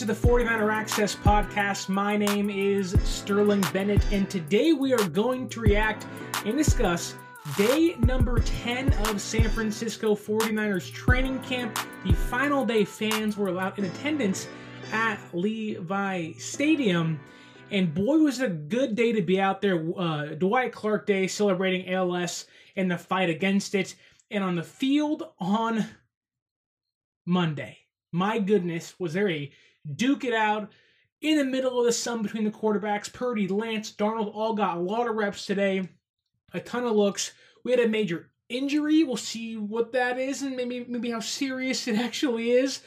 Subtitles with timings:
[0.00, 1.90] Into the 49er Access podcast.
[1.90, 6.06] My name is Sterling Bennett, and today we are going to react
[6.46, 7.16] and discuss
[7.54, 11.78] day number 10 of San Francisco 49ers training camp.
[12.06, 14.48] The final day fans were allowed in attendance
[14.90, 17.20] at Levi Stadium.
[17.70, 19.84] And boy, was it a good day to be out there.
[19.98, 23.94] Uh, Dwight Clark Day celebrating ALS and the fight against it.
[24.30, 25.84] And on the field on
[27.26, 27.76] Monday,
[28.12, 29.52] my goodness, was there a
[29.96, 30.70] duke it out
[31.20, 33.12] in the middle of the sun between the quarterbacks?
[33.12, 35.88] Purdy, Lance, Darnold all got a lot of reps today,
[36.52, 37.32] a ton of looks.
[37.64, 39.04] We had a major injury.
[39.04, 42.80] We'll see what that is and maybe maybe how serious it actually is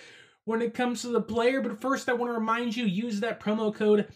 [0.46, 1.62] when it comes to the player.
[1.62, 4.08] But first, I want to remind you use that promo code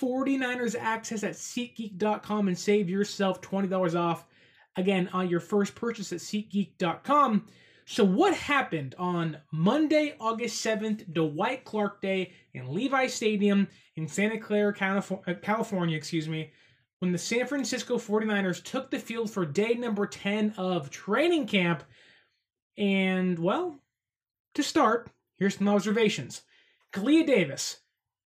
[0.00, 4.26] 49ers access at SeatGeek.com and save yourself $20 off
[4.76, 7.46] again on your first purchase at SeatGeek.com.
[7.90, 14.38] So, what happened on Monday, August 7th, Dwight Clark Day in Levi Stadium in Santa
[14.38, 16.52] Clara, uh, California, excuse me,
[16.98, 21.82] when the San Francisco 49ers took the field for day number 10 of training camp?
[22.76, 23.80] And, well,
[24.52, 26.42] to start, here's some observations.
[26.92, 27.78] Kalia Davis,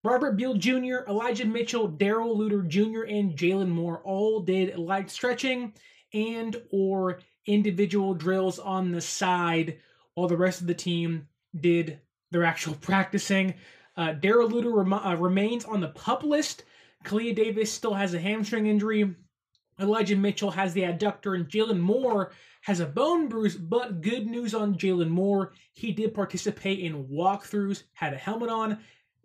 [0.03, 5.75] Robert Beal Jr., Elijah Mitchell, Darrell Luter Jr., and Jaylon Moore all did light stretching
[6.13, 9.79] and or individual drills on the side
[10.13, 11.27] while the rest of the team
[11.59, 11.99] did
[12.31, 13.53] their actual practicing.
[13.97, 16.63] Uh, Darrell Luter rem- uh, remains on the pup list.
[17.03, 19.15] Kalia Davis still has a hamstring injury.
[19.79, 22.31] Elijah Mitchell has the adductor, and Jaylon Moore
[22.61, 23.55] has a bone bruise.
[23.55, 25.53] But good news on Jaylon Moore.
[25.73, 28.79] He did participate in walkthroughs, had a helmet on,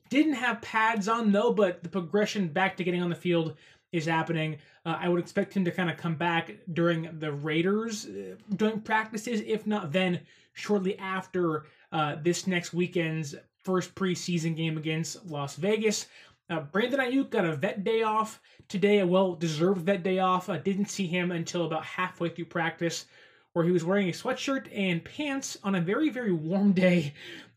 [0.09, 3.57] didn't have pads on though, but the progression back to getting on the field
[3.93, 4.59] is happening.
[4.87, 8.85] Uh, I would expect him to kind of come back during the Raiders uh, joint
[8.85, 10.21] practices, if not then
[10.53, 16.07] shortly after uh, this next weekend's first preseason game against Las Vegas.
[16.49, 20.49] Uh, Brandon Aiyuk got a vet day off today, a well-deserved vet day off.
[20.49, 23.07] I didn't see him until about halfway through practice,
[23.55, 27.13] where he was wearing a sweatshirt and pants on a very, very warm day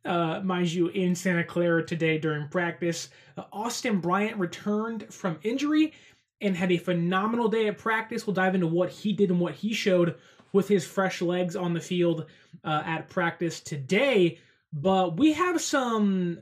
[0.06, 3.09] uh, mind you, in Santa Clara today during practice.
[3.38, 5.94] Uh, Austin Bryant returned from injury
[6.41, 8.25] and had a phenomenal day at practice.
[8.25, 10.16] We'll dive into what he did and what he showed
[10.53, 12.25] with his fresh legs on the field
[12.63, 14.39] uh, at practice today.
[14.73, 16.39] But we have some,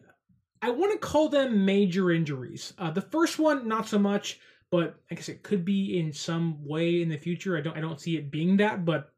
[0.61, 2.73] I want to call them major injuries.
[2.77, 6.63] Uh, the first one, not so much, but I guess it could be in some
[6.65, 7.57] way in the future.
[7.57, 9.11] I don't, I don't see it being that, but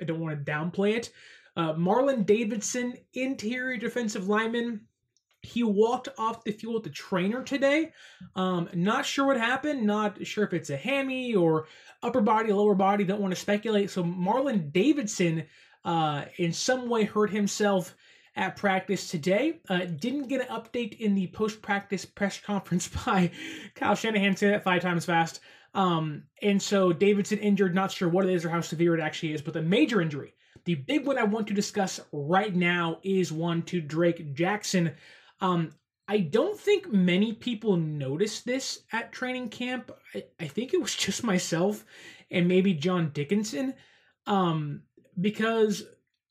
[0.00, 1.10] I don't want to downplay it.
[1.56, 4.82] Uh, Marlon Davidson, interior defensive lineman.
[5.46, 7.92] He walked off the field with the trainer today.
[8.34, 9.84] Um, not sure what happened.
[9.84, 11.66] Not sure if it's a hammy or
[12.02, 13.04] upper body, lower body.
[13.04, 13.90] Don't want to speculate.
[13.90, 15.44] So Marlon Davidson,
[15.84, 17.94] uh, in some way, hurt himself
[18.34, 19.60] at practice today.
[19.68, 23.30] Uh, didn't get an update in the post-practice press conference by
[23.74, 24.36] Kyle Shanahan.
[24.36, 25.40] Say that five times fast.
[25.74, 27.74] Um, and so Davidson injured.
[27.74, 30.34] Not sure what it is or how severe it actually is, but the major injury
[30.66, 34.92] the big one I want to discuss right now is one to Drake Jackson.
[35.40, 35.72] Um,
[36.08, 39.90] I don't think many people noticed this at training camp.
[40.14, 41.84] I, I think it was just myself
[42.30, 43.74] and maybe John Dickinson,
[44.26, 44.82] um,
[45.20, 45.84] because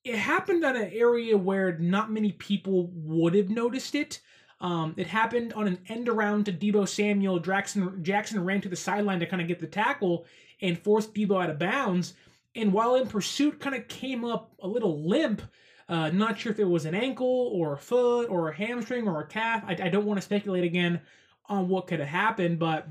[0.03, 4.21] it happened on an area where not many people would have noticed it.
[4.61, 7.39] Um, it happened on an end around to Deebo Samuel.
[7.39, 10.25] Jackson Jackson ran to the sideline to kind of get the tackle
[10.61, 12.13] and forced Deebo out of bounds
[12.55, 15.41] and while in pursuit, kind of came up a little limp.
[15.87, 19.21] Uh, not sure if it was an ankle or a foot or a hamstring or
[19.21, 19.63] a calf.
[19.67, 21.01] I, I don't want to speculate again
[21.47, 22.87] on what could have happened, but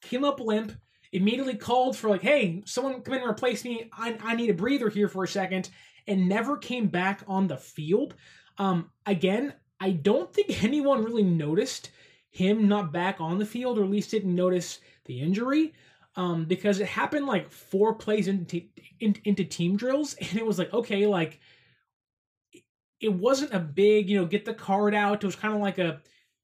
[0.00, 0.72] came up limp.
[1.12, 3.90] Immediately called for like, hey, someone come in and replace me.
[3.92, 5.68] I, I need a breather here for a second,
[6.08, 8.14] and never came back on the field.
[8.56, 11.90] Um, again, I don't think anyone really noticed
[12.30, 15.74] him not back on the field, or at least didn't notice the injury
[16.16, 18.62] um, because it happened like four plays into
[19.00, 21.40] in, into team drills, and it was like okay, like
[23.02, 25.22] it wasn't a big, you know, get the card out.
[25.22, 26.00] It was kind of like a,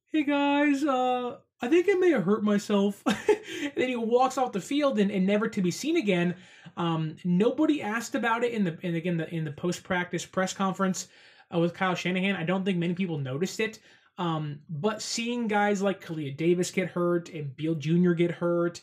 [0.08, 3.02] hey guys, uh, I think I may have hurt myself.
[3.76, 6.34] then he walks off the field and, and never to be seen again.
[6.76, 10.52] Um, nobody asked about it in the and again the in the post practice press
[10.52, 11.08] conference
[11.52, 12.36] uh, with Kyle Shanahan.
[12.36, 13.78] I don't think many people noticed it.
[14.18, 18.12] Um, but seeing guys like Kalia Davis get hurt and Beal Jr.
[18.12, 18.82] get hurt,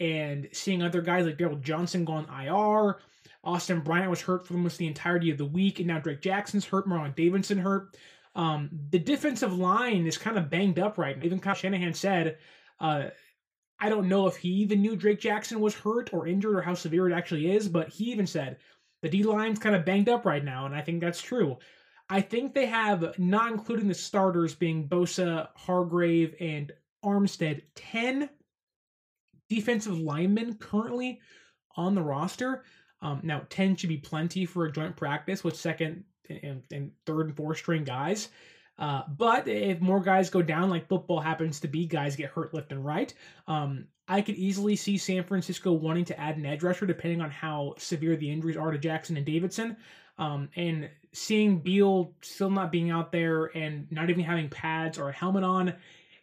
[0.00, 2.98] and seeing other guys like Daryl Johnson go on IR,
[3.42, 6.64] Austin Bryant was hurt for almost the entirety of the week, and now Drake Jackson's
[6.64, 7.96] hurt, Marlon Davidson hurt.
[8.34, 11.24] Um, the defensive line is kind of banged up right now.
[11.24, 12.38] Even Kyle Shanahan said,
[12.80, 13.04] uh,
[13.78, 16.74] I don't know if he even knew Drake Jackson was hurt or injured or how
[16.74, 18.58] severe it actually is, but he even said
[19.02, 21.58] the D line's kind of banged up right now, and I think that's true.
[22.08, 26.72] I think they have, not including the starters being Bosa, Hargrave, and
[27.04, 28.28] Armstead, 10
[29.54, 31.20] defensive linemen currently
[31.76, 32.64] on the roster.
[33.02, 37.26] Um, now, 10 should be plenty for a joint practice with second and, and third
[37.26, 38.28] and fourth string guys.
[38.78, 42.54] Uh, but if more guys go down, like football happens to be, guys get hurt
[42.54, 43.14] left and right.
[43.46, 47.30] Um, I could easily see San Francisco wanting to add an edge rusher depending on
[47.30, 49.76] how severe the injuries are to Jackson and Davidson.
[50.18, 55.08] Um, and seeing Beal still not being out there and not even having pads or
[55.08, 55.74] a helmet on,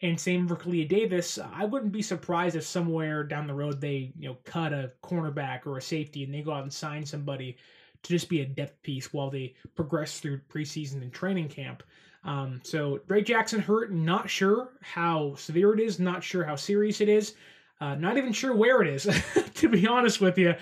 [0.01, 4.11] and same for Kalia Davis, I wouldn't be surprised if somewhere down the road they
[4.17, 7.57] you know cut a cornerback or a safety and they go out and sign somebody
[8.03, 11.83] to just be a depth piece while they progress through preseason and training camp.
[12.23, 17.01] Um, so Drake Jackson hurt, not sure how severe it is, not sure how serious
[17.01, 17.35] it is.
[17.79, 19.09] Uh, not even sure where it is,
[19.55, 20.53] to be honest with you.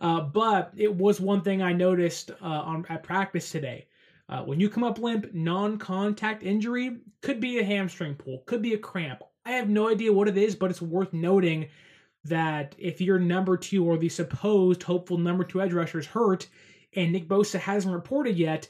[0.00, 3.86] Uh, but it was one thing I noticed uh, on at practice today.
[4.28, 8.74] Uh, when you come up limp, non-contact injury could be a hamstring pull, could be
[8.74, 9.22] a cramp.
[9.44, 11.68] I have no idea what it is, but it's worth noting
[12.24, 16.48] that if your number two or the supposed hopeful number two edge rusher is hurt,
[16.96, 18.68] and Nick Bosa hasn't reported yet,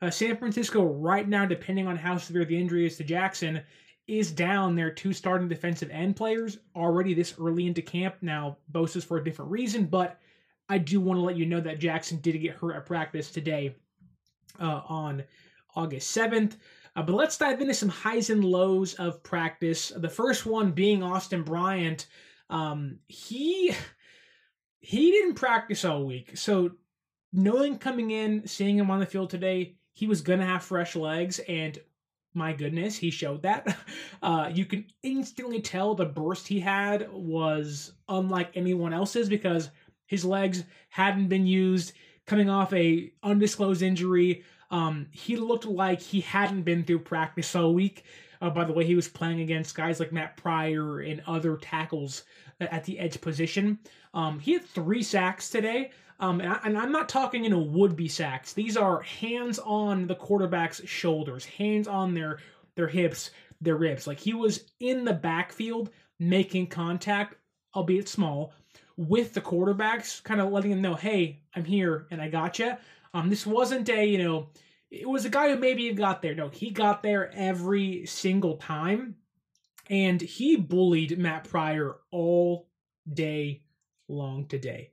[0.00, 3.60] uh, San Francisco right now, depending on how severe the injury is to Jackson,
[4.06, 8.16] is down their two starting defensive end players already this early into camp.
[8.22, 10.18] Now, Bosa's for a different reason, but
[10.68, 13.74] I do want to let you know that Jackson did get hurt at practice today
[14.60, 15.24] uh, on
[15.76, 16.56] August 7th.
[16.96, 19.92] Uh, but let's dive into some highs and lows of practice.
[19.96, 22.06] The first one being Austin Bryant.
[22.50, 23.74] Um, he
[24.80, 26.72] he didn't practice all week, so
[27.32, 31.40] knowing coming in, seeing him on the field today, he was gonna have fresh legs,
[31.48, 31.78] and
[32.34, 33.76] my goodness, he showed that.
[34.22, 39.68] Uh, you can instantly tell the burst he had was unlike anyone else's because
[40.06, 41.92] his legs hadn't been used.
[42.26, 47.74] Coming off a undisclosed injury, um, he looked like he hadn't been through practice all
[47.74, 48.04] week.
[48.40, 52.24] Uh, by the way, he was playing against guys like Matt Pryor and other tackles
[52.60, 53.78] at the edge position.
[54.12, 55.90] Um, he had three sacks today.
[56.20, 58.52] Um, and, I, am not talking, you know, would-be sacks.
[58.52, 62.38] These are hands on the quarterback's shoulders, hands on their
[62.76, 63.30] their hips,
[63.60, 64.06] their ribs.
[64.06, 67.36] Like he was in the backfield making contact,
[67.74, 68.52] albeit small,
[68.96, 72.76] with the quarterbacks, kind of letting them know, "Hey, I'm here and I got you."
[73.12, 74.48] Um, this wasn't a, you know,
[74.90, 76.34] it was a guy who maybe got there.
[76.34, 79.16] No, he got there every single time,
[79.90, 82.68] and he bullied Matt Pryor all
[83.12, 83.62] day
[84.08, 84.92] long today.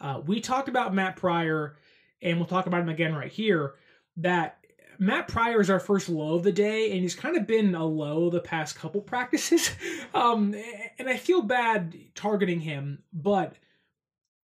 [0.00, 1.76] Uh, we talked about Matt Pryor,
[2.20, 3.74] and we'll talk about him again right here.
[4.16, 4.61] That
[5.02, 7.84] Matt Pryor is our first low of the day, and he's kind of been a
[7.84, 9.72] low the past couple practices.
[10.14, 10.54] um,
[10.96, 13.56] and I feel bad targeting him, but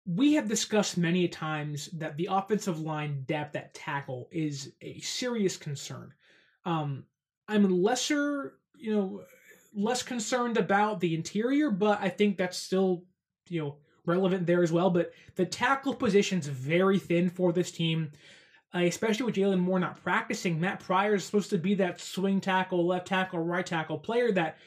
[0.06, 5.58] we have discussed many times that the offensive line depth at tackle is a serious
[5.58, 6.14] concern.
[6.64, 7.04] Um,
[7.46, 9.24] I'm lesser, you know,
[9.74, 13.04] less concerned about the interior, but I think that's still,
[13.50, 14.88] you know, relevant there as well.
[14.88, 18.12] But the tackle position's very thin for this team,
[18.74, 20.60] uh, especially with Jaylon Moore not practicing.
[20.60, 24.58] Matt Pryor is supposed to be that swing tackle, left tackle, right tackle player that,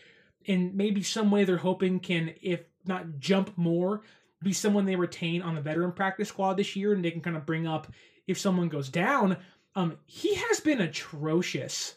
[0.46, 4.02] in maybe some way, they're hoping can, if not jump more,
[4.42, 7.38] be someone they retain on the veteran practice squad this year, and they can kind
[7.38, 7.88] of bring up
[8.26, 9.38] if someone goes down.
[9.76, 11.96] Um, he has been atrocious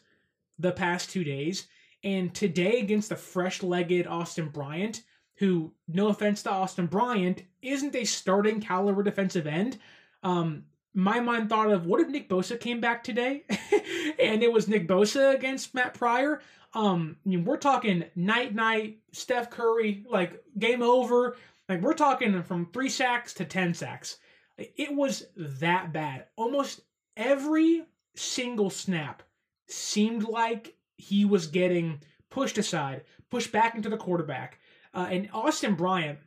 [0.58, 1.66] the past two days.
[2.04, 5.04] And today against the fresh-legged Austin Bryant,
[5.36, 9.78] who, no offense to Austin Bryant, isn't a starting caliber defensive end.
[10.22, 13.44] Um, my mind thought of what if Nick Bosa came back today,
[14.18, 16.40] and it was Nick Bosa against Matt Pryor.
[16.72, 21.36] Um, I mean, we're talking night night, Steph Curry, like game over.
[21.68, 24.18] Like we're talking from three sacks to ten sacks.
[24.56, 26.26] It was that bad.
[26.36, 26.82] Almost
[27.16, 27.84] every
[28.14, 29.22] single snap
[29.66, 34.60] seemed like he was getting pushed aside, pushed back into the quarterback.
[34.92, 36.20] Uh, and Austin Bryant,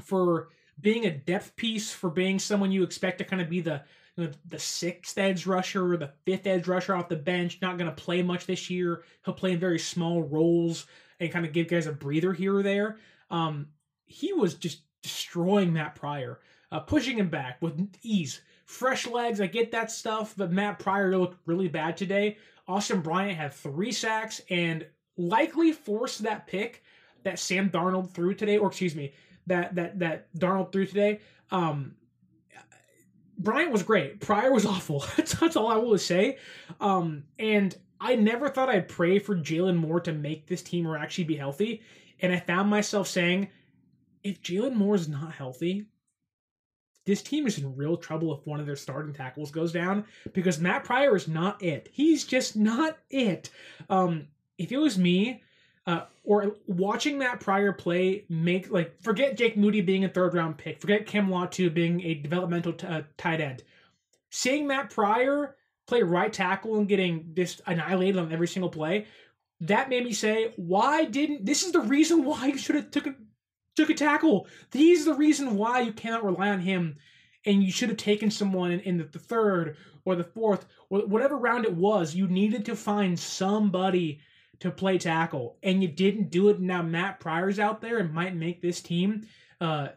[0.00, 0.48] for
[0.80, 3.82] being a depth piece, for being someone you expect to kind of be the
[4.16, 7.78] you know, the sixth edge rusher, or the fifth edge rusher off the bench, not
[7.78, 9.04] going to play much this year.
[9.24, 10.86] He'll play in very small roles
[11.18, 12.98] and kind of give guys a breather here or there.
[13.30, 13.68] Um,
[14.04, 18.42] he was just destroying Matt Pryor, uh, pushing him back with ease.
[18.66, 22.36] Fresh legs, I get that stuff, but Matt Pryor looked really bad today.
[22.68, 24.86] Austin Bryant had three sacks and
[25.16, 26.82] likely forced that pick
[27.24, 29.12] that Sam Darnold threw today, or excuse me,
[29.46, 31.20] that that that Darnold threw today.
[31.50, 31.96] Um,
[33.38, 34.20] Bryant was great.
[34.20, 35.04] Pryor was awful.
[35.16, 36.38] that's, all I will say.
[36.80, 40.96] Um, and I never thought I'd pray for Jaylon Moore to make this team or
[40.96, 41.82] actually be healthy.
[42.20, 43.48] And I found myself saying,
[44.22, 45.86] if Jaylon Moore is not healthy,
[47.04, 50.60] this team is in real trouble if one of their starting tackles goes down because
[50.60, 51.88] Matt Pryor is not it.
[51.92, 53.50] He's just not it.
[53.90, 55.42] Um, if it was me,
[55.86, 60.58] uh, or watching Matt Pryor play make like forget Jake Moody being a third round
[60.58, 63.62] pick, forget Cam Latu being a developmental t- uh, tight end.
[64.30, 69.06] Seeing Matt Pryor play right tackle and getting just annihilated on every single play,
[69.60, 73.06] that made me say, why didn't this is the reason why you should have took
[73.06, 73.14] a
[73.74, 74.46] took a tackle.
[74.72, 76.96] He's the reason why you cannot rely on him,
[77.44, 81.06] and you should have taken someone in, in the, the third or the fourth or
[81.06, 82.14] whatever round it was.
[82.14, 84.20] You needed to find somebody
[84.62, 86.60] to play tackle, and you didn't do it.
[86.60, 89.26] Now Matt Pryor's out there and might make this team.
[89.60, 89.88] Uh,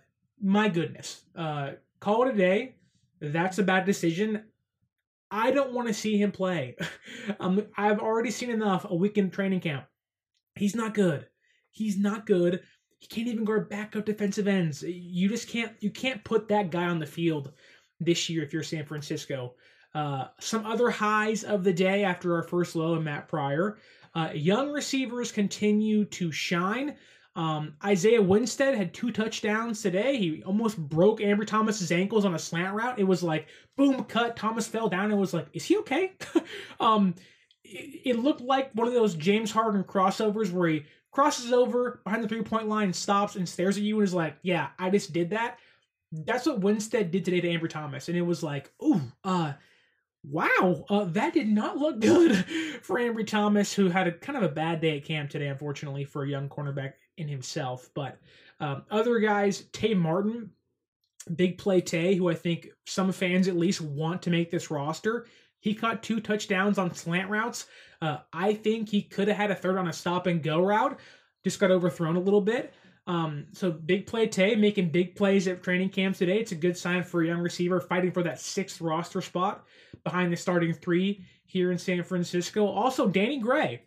[0.41, 2.75] my goodness, uh, call it a day.
[3.21, 4.45] That's a bad decision.
[5.29, 6.77] I don't want to see him play.
[7.39, 9.85] um, I've already seen enough a week in training camp.
[10.55, 11.27] He's not good.
[11.69, 12.61] He's not good.
[12.97, 14.81] He can't even guard backup defensive ends.
[14.81, 15.73] You just can't.
[15.79, 17.51] You can't put that guy on the field
[17.99, 19.53] this year if you're San Francisco.
[19.93, 23.77] Uh, some other highs of the day after our first low, in Matt Pryor.
[24.15, 26.95] Uh, young receivers continue to shine.
[27.35, 30.17] Um, Isaiah Winstead had two touchdowns today.
[30.17, 32.97] He almost broke Ambry Thomas's ankles on a slant route.
[32.97, 34.37] It was like boom, cut.
[34.37, 36.13] Thomas fell down and was like, "Is he okay?"
[36.79, 37.13] um,
[37.65, 42.23] it, it, looked like one of those James Harden crossovers where he crosses over behind
[42.23, 45.11] the three point line, stops and stares at you and is like, "Yeah, I just
[45.11, 45.59] did that."
[46.13, 49.53] That's what Winstead did today to Ambry Thomas, and it was like, "Ooh, uh."
[50.29, 52.35] Wow, uh, that did not look good
[52.81, 56.03] for Ambry Thomas, who had a kind of a bad day at camp today, unfortunately,
[56.03, 57.89] for a young cornerback in himself.
[57.93, 58.17] But
[58.59, 60.49] um, other guys, Tay Martin,
[61.35, 65.27] big play Tay, who I think some fans at least want to make this roster.
[65.59, 67.67] He caught two touchdowns on slant routes.
[68.01, 70.99] Uh, I think he could have had a third on a stop and go route,
[71.43, 72.73] just got overthrown a little bit.
[73.07, 76.39] Um, so big play Tay making big plays at training camps today.
[76.39, 79.65] It's a good sign for a young receiver fighting for that sixth roster spot
[80.05, 82.65] behind the starting three here in San Francisco.
[82.65, 83.81] Also, Danny Gray.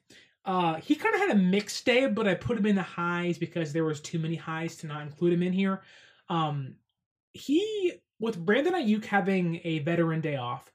[0.45, 3.39] Uh, he kind of had a mixed day, but I put him in the highs
[3.39, 5.83] because there was too many highs to not include him in here.
[6.29, 6.75] Um,
[7.33, 10.73] he with Brandon Aiyuk having a veteran day off,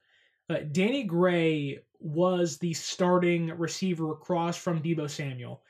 [0.50, 5.64] uh, Danny Gray was the starting receiver across from Deebo Samuel,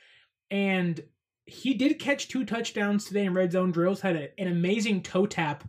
[0.51, 1.01] and
[1.45, 4.01] he did catch two touchdowns today in red zone drills.
[4.01, 5.63] Had a, an amazing toe tap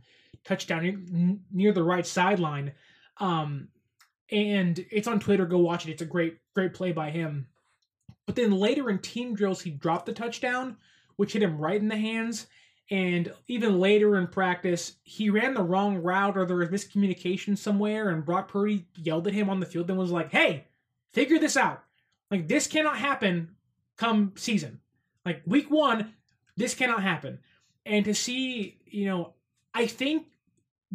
[0.44, 2.72] touchdown near, near the right sideline.
[3.18, 3.68] Um,
[4.34, 5.46] and it's on Twitter.
[5.46, 5.92] Go watch it.
[5.92, 7.46] It's a great, great play by him.
[8.26, 10.76] But then later in team drills, he dropped the touchdown,
[11.16, 12.48] which hit him right in the hands.
[12.90, 18.10] And even later in practice, he ran the wrong route or there was miscommunication somewhere,
[18.10, 20.64] and Brock Purdy yelled at him on the field and was like, Hey,
[21.12, 21.84] figure this out.
[22.30, 23.50] Like, this cannot happen
[23.96, 24.80] come season.
[25.24, 26.12] Like, week one,
[26.56, 27.38] this cannot happen.
[27.86, 29.34] And to see, you know,
[29.72, 30.26] I think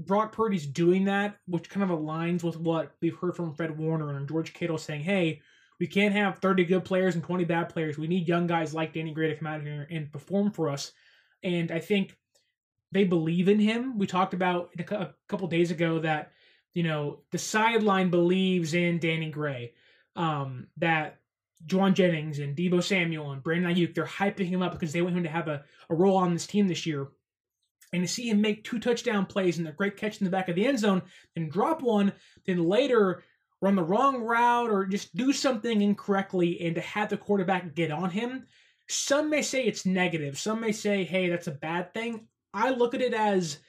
[0.06, 4.16] Brock Purdy's doing that, which kind of aligns with what we've heard from Fred Warner
[4.16, 5.42] and George Kittle saying, hey,
[5.80, 7.98] we can't have 30 good players and 20 bad players.
[7.98, 10.94] We need young guys like Danny Gray to come out here and perform for us.
[11.44, 12.16] And I think
[12.92, 13.98] they believe in him.
[13.98, 16.32] We talked about a couple days ago that,
[16.74, 19.74] you know, the sideline believes in Danny Gray.
[20.16, 21.20] Um, that
[21.66, 25.16] Jauan Jennings and Deebo Samuel and Brandon Aiyuk, they're hyping him up because they want
[25.16, 27.10] him to have a, a role on this team this year.
[27.92, 30.48] And to see him make two touchdown plays and a great catch in the back
[30.48, 31.02] of the end zone,
[31.36, 32.14] then drop one,
[32.46, 33.24] then later
[33.62, 37.92] run the wrong route or just do something incorrectly and to have the quarterback get
[37.92, 38.46] on him,
[38.88, 40.38] some may say it's negative.
[40.38, 42.28] Some may say, hey, that's a bad thing.
[42.54, 43.60] I look at it as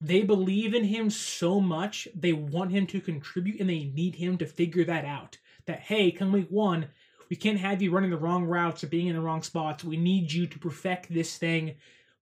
[0.00, 4.38] they believe in him so much, they want him to contribute and they need him
[4.38, 5.36] to figure that out.
[5.66, 6.86] That, hey, come week one,
[7.28, 9.84] we can't have you running the wrong routes or being in the wrong spots.
[9.84, 11.74] We need you to perfect this thing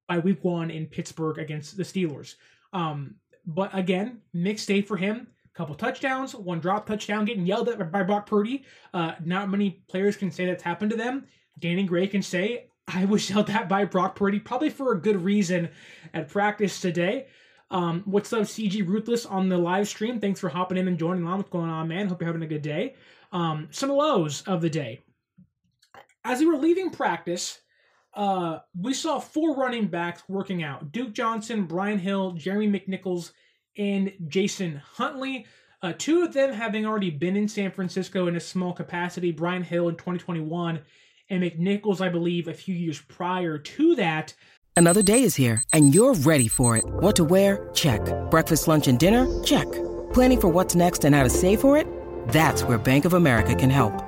[0.09, 2.35] by week one in Pittsburgh against the Steelers.
[2.73, 3.15] Um,
[3.47, 5.29] but again, mixed day for him.
[5.55, 8.65] Couple touchdowns, one drop touchdown, getting yelled at by Brock Purdy.
[8.95, 11.27] Uh, not many players can say that's happened to them.
[11.59, 15.23] Danny Gray can say, I was yelled at by Brock Purdy, probably for a good
[15.23, 15.69] reason
[16.15, 17.27] at practice today.
[17.71, 20.21] Um, what's up, CG Ruthless on the live stream?
[20.21, 21.38] Thanks for hopping in and joining on.
[21.38, 22.09] What's going on, man?
[22.09, 22.95] Hope you're having a good day.
[23.33, 25.00] Um, some lows of the day.
[26.25, 27.59] As we were leaving practice,
[28.18, 33.30] uh, we saw four running backs working out Duke Johnson, Brian Hill, Jeremy McNichols,
[33.78, 35.46] and Jason Huntley.
[35.80, 39.62] Uh, two of them having already been in San Francisco in a small capacity Brian
[39.62, 40.80] Hill in 2021,
[41.30, 44.34] and McNichols, I believe, a few years prior to that.
[44.75, 46.84] Another day is here, and you're ready for it.
[46.87, 47.70] What to wear?
[47.72, 48.00] Check.
[48.32, 49.26] Breakfast, lunch, and dinner?
[49.44, 49.70] Check.
[50.12, 51.87] Planning for what's next and how to save for it?
[52.28, 54.08] That's where Bank of America can help.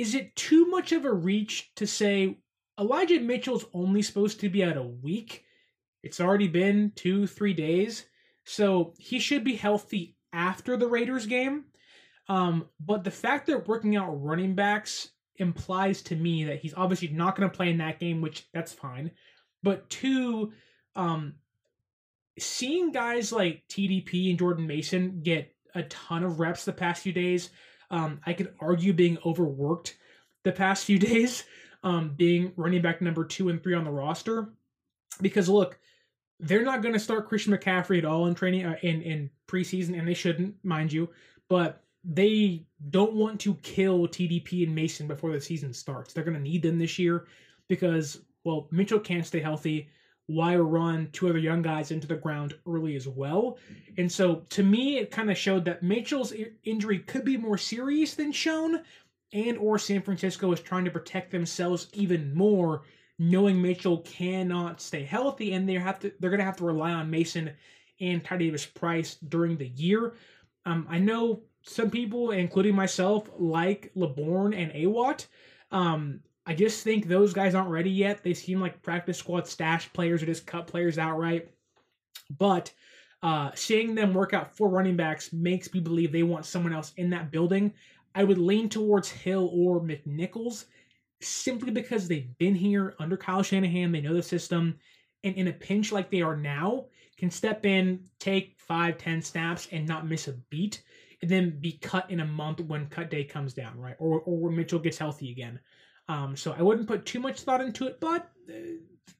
[0.00, 2.38] is it too much of a reach to say
[2.78, 5.44] Elijah Mitchell's only supposed to be out a week?
[6.02, 8.06] It's already been two, three days.
[8.44, 11.64] So he should be healthy after the Raiders game.
[12.30, 17.08] Um, but the fact they're working out running backs implies to me that he's obviously
[17.08, 19.10] not going to play in that game, which that's fine.
[19.62, 20.52] But two,
[20.96, 21.34] um,
[22.38, 27.12] seeing guys like TDP and Jordan Mason get a ton of reps the past few
[27.12, 27.50] days,
[27.90, 29.96] um, I could argue being overworked
[30.44, 31.44] the past few days,
[31.82, 34.50] um, being running back number two and three on the roster.
[35.20, 35.78] Because look,
[36.38, 39.98] they're not going to start Christian McCaffrey at all in training uh, in in preseason,
[39.98, 41.08] and they shouldn't, mind you.
[41.48, 46.12] But they don't want to kill TDP and Mason before the season starts.
[46.12, 47.26] They're going to need them this year
[47.68, 49.90] because well, Mitchell can't stay healthy.
[50.32, 53.58] Why run two other young guys into the ground early as well?
[53.98, 56.32] And so to me, it kind of showed that Mitchell's
[56.62, 58.82] injury could be more serious than shown,
[59.32, 62.82] and or San Francisco is trying to protect themselves even more,
[63.18, 67.10] knowing Mitchell cannot stay healthy, and they have to they're gonna have to rely on
[67.10, 67.50] Mason
[68.00, 70.14] and Ty Davis Price during the year.
[70.64, 75.26] Um, I know some people, including myself, like Laborn and Awat.
[75.72, 78.24] Um, I just think those guys aren't ready yet.
[78.24, 81.48] They seem like practice squad stash players or just cut players outright.
[82.36, 82.72] But
[83.22, 86.92] uh, seeing them work out four running backs makes me believe they want someone else
[86.96, 87.72] in that building.
[88.16, 90.64] I would lean towards Hill or McNichols
[91.20, 93.92] simply because they've been here under Kyle Shanahan.
[93.92, 94.76] They know the system.
[95.22, 96.86] And in a pinch like they are now,
[97.16, 100.82] can step in, take five, ten snaps, and not miss a beat,
[101.22, 103.94] and then be cut in a month when cut day comes down, right?
[104.00, 105.60] Or, or when Mitchell gets healthy again.
[106.10, 108.52] Um, so I wouldn't put too much thought into it, but uh,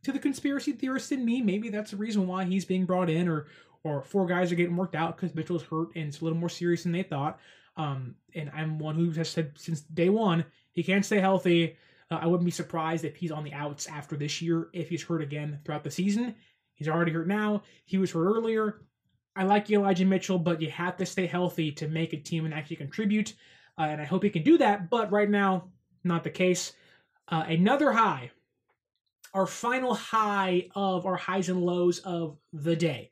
[0.02, 3.28] to the conspiracy theorist in me, maybe that's the reason why he's being brought in,
[3.28, 3.46] or
[3.84, 6.48] or four guys are getting worked out because Mitchell's hurt and it's a little more
[6.48, 7.38] serious than they thought.
[7.76, 11.76] Um, and I'm one who has said since day one he can't stay healthy.
[12.10, 15.04] Uh, I wouldn't be surprised if he's on the outs after this year if he's
[15.04, 16.34] hurt again throughout the season.
[16.74, 17.62] He's already hurt now.
[17.84, 18.82] He was hurt earlier.
[19.36, 22.52] I like Elijah Mitchell, but you have to stay healthy to make a team and
[22.52, 23.34] actually contribute.
[23.78, 24.90] Uh, and I hope he can do that.
[24.90, 25.68] But right now,
[26.02, 26.72] not the case.
[27.30, 28.30] Uh, another high,
[29.32, 33.10] our final high of our highs and lows of the day.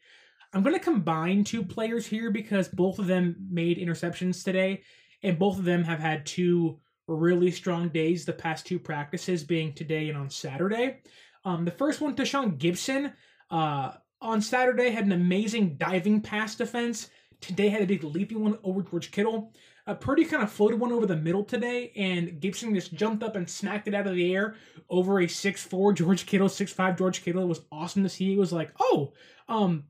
[0.52, 4.82] I'm going to combine two players here because both of them made interceptions today,
[5.22, 9.72] and both of them have had two really strong days the past two practices, being
[9.72, 11.00] today and on Saturday.
[11.44, 13.12] Um, the first one, Tashaun Gipson,
[13.50, 17.10] uh, on Saturday had an amazing diving pass defense.
[17.40, 19.52] Today had a big leaping one over George Kittle.
[19.88, 23.36] A Purdy kind of floated one over the middle today, and Gipson just jumped up
[23.36, 24.54] and smacked it out of the air
[24.90, 27.42] over a 6'4 George Kittle, 6'5 George Kittle.
[27.42, 28.34] It was awesome to see.
[28.34, 29.14] It was like, oh,
[29.48, 29.84] um,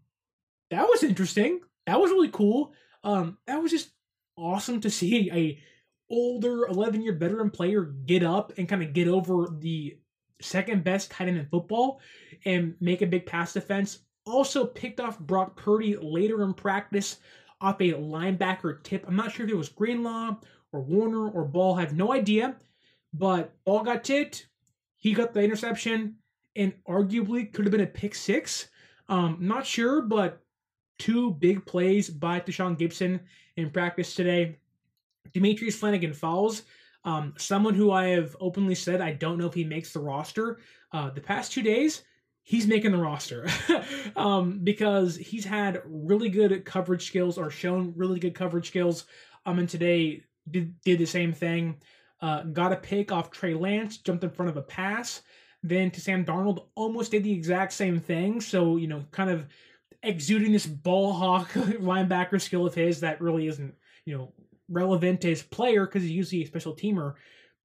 [0.70, 1.60] that was interesting.
[1.86, 2.72] That was really cool.
[3.02, 3.90] Um, that was just
[4.36, 5.60] awesome to see a
[6.08, 9.98] older 11 year veteran player get up and kind of get over the
[10.40, 12.00] second best tight end in football
[12.44, 13.98] and make a big pass defense.
[14.24, 17.16] Also picked off Brock Purdy later in practice
[17.60, 19.04] off a linebacker tip.
[19.06, 20.36] I'm not sure if it was Greenlaw
[20.72, 21.76] or Warner or Ball.
[21.76, 22.56] I have no idea.
[23.12, 24.48] But Ball got tipped.
[24.96, 26.16] He got the interception
[26.56, 28.68] and arguably could have been a pick six.
[29.08, 30.42] Um, not sure, but
[30.98, 33.20] two big plays by Tashaun Gipson
[33.56, 34.58] in practice today.
[35.32, 36.62] Demetrius Flannigan-Fowles,
[37.04, 40.58] um, someone who I have openly said I don't know if he makes the roster.
[40.92, 42.02] Uh, the past two days,
[42.48, 43.46] he's making the roster
[44.16, 49.04] um, because he's had really good coverage skills or shown really good coverage skills.
[49.44, 51.76] Um, and today did, did the same thing.
[52.22, 55.20] Uh, got a pick off Trey Lance, jumped in front of a pass.
[55.62, 58.40] Then to Sam Darnold, almost did the exact same thing.
[58.40, 59.46] So, you know, kind of
[60.02, 63.74] exuding this ball hawk linebacker skill of his that really isn't,
[64.06, 64.32] you know,
[64.70, 67.12] relevant to his player because he's usually a special teamer.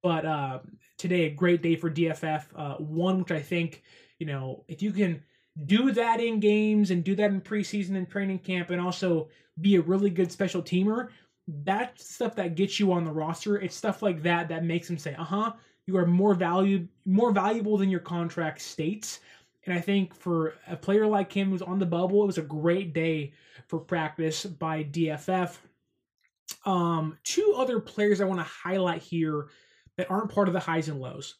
[0.02, 0.58] But uh,
[0.98, 2.44] today, a great day for DFF.
[2.54, 3.82] Uh, one which I think,
[4.18, 5.22] you know, if you can
[5.66, 9.28] do that in games and do that in preseason and training camp and also
[9.60, 11.08] be a really good special teamer,
[11.46, 13.58] that's stuff that gets you on the roster.
[13.58, 15.52] It's stuff like that that makes them say, "Uh huh,
[15.86, 19.20] you are more value more valuable than your contract states."
[19.66, 22.42] And I think for a player like him who's on the bubble, it was a
[22.42, 23.32] great day
[23.66, 25.56] for practice by DFF.
[26.66, 29.48] Um, two other players I want to highlight here
[29.96, 31.36] that aren't part of the highs and lows,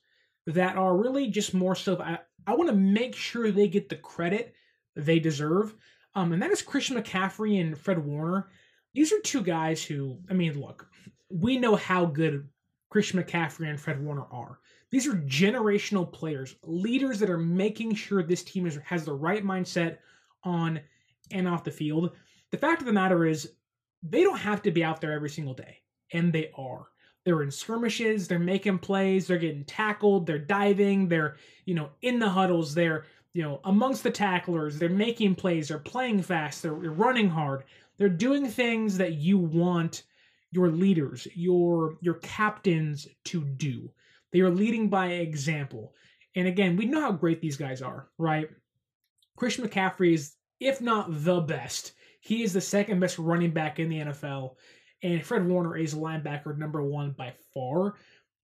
[0.46, 2.00] that are really just more so.
[2.00, 4.54] I, I want to make sure they get the credit
[4.96, 5.74] they deserve.
[6.14, 8.48] Um, and that is Christian McCaffrey and Fred Warner.
[8.92, 10.88] These are two guys who, I mean, look,
[11.28, 12.48] we know how good
[12.90, 14.60] Christian McCaffrey and Fred Warner are.
[14.90, 19.44] These are generational players, leaders that are making sure this team is, has the right
[19.44, 19.98] mindset
[20.44, 20.78] on
[21.32, 22.12] and off the field.
[22.52, 23.50] The fact of the matter is,
[24.06, 25.78] they don't have to be out there every single day,
[26.12, 26.86] and they are.
[27.24, 32.18] They're in skirmishes, they're making plays, they're getting tackled, they're diving, they're, you know, in
[32.18, 36.72] the huddles, they're, you know, amongst the tacklers, they're making plays, they're playing fast, they're
[36.74, 37.64] running hard.
[37.96, 40.02] They're doing things that you want
[40.52, 43.90] your leaders, your your captains to do.
[44.32, 45.94] They are leading by example.
[46.36, 48.48] And again, we know how great these guys are, right?
[49.36, 53.88] Christian McCaffrey is, if not the best, he is the second best running back in
[53.88, 54.54] the NFL.
[55.04, 57.94] And Fred Warner is linebacker number one by far.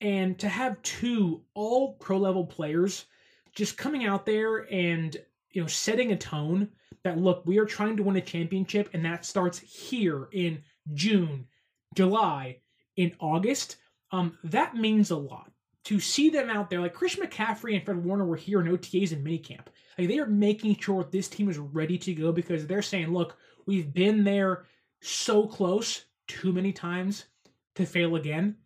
[0.00, 3.06] And to have two all pro level players
[3.54, 5.16] just coming out there and
[5.52, 6.68] you know setting a tone
[7.04, 10.60] that look we are trying to win a championship and that starts here in
[10.94, 11.46] June,
[11.94, 12.58] July,
[12.96, 13.76] in August.
[14.10, 15.50] Um, that means a lot
[15.84, 19.12] to see them out there, like Chris McCaffrey and Fred Warner were here in OTAs
[19.12, 19.66] and minicamp.
[19.96, 23.36] Like they are making sure this team is ready to go because they're saying, look,
[23.66, 24.66] we've been there
[25.00, 27.24] so close too many times
[27.74, 28.56] to fail again.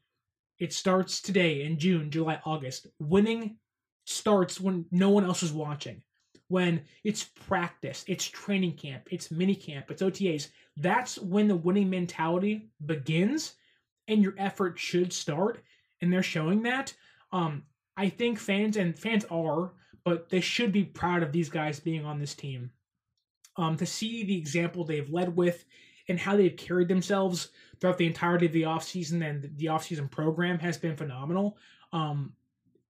[0.58, 2.86] It starts today in June, July, August.
[2.98, 3.56] Winning
[4.04, 6.02] starts when no one else is watching.
[6.48, 10.48] When it's practice, it's training camp, it's mini camp, it's OTAs.
[10.76, 13.54] That's when the winning mentality begins
[14.08, 15.62] and your effort should start.
[16.00, 16.92] And they're showing that.
[17.32, 17.62] Um,
[17.96, 19.72] I think fans and fans are,
[20.04, 22.70] but they should be proud of these guys being on this team.
[23.56, 25.64] Um, to see the example they've led with
[26.08, 27.48] and how they've carried themselves
[27.80, 31.56] throughout the entirety of the offseason and the offseason program has been phenomenal.
[31.92, 32.32] Um,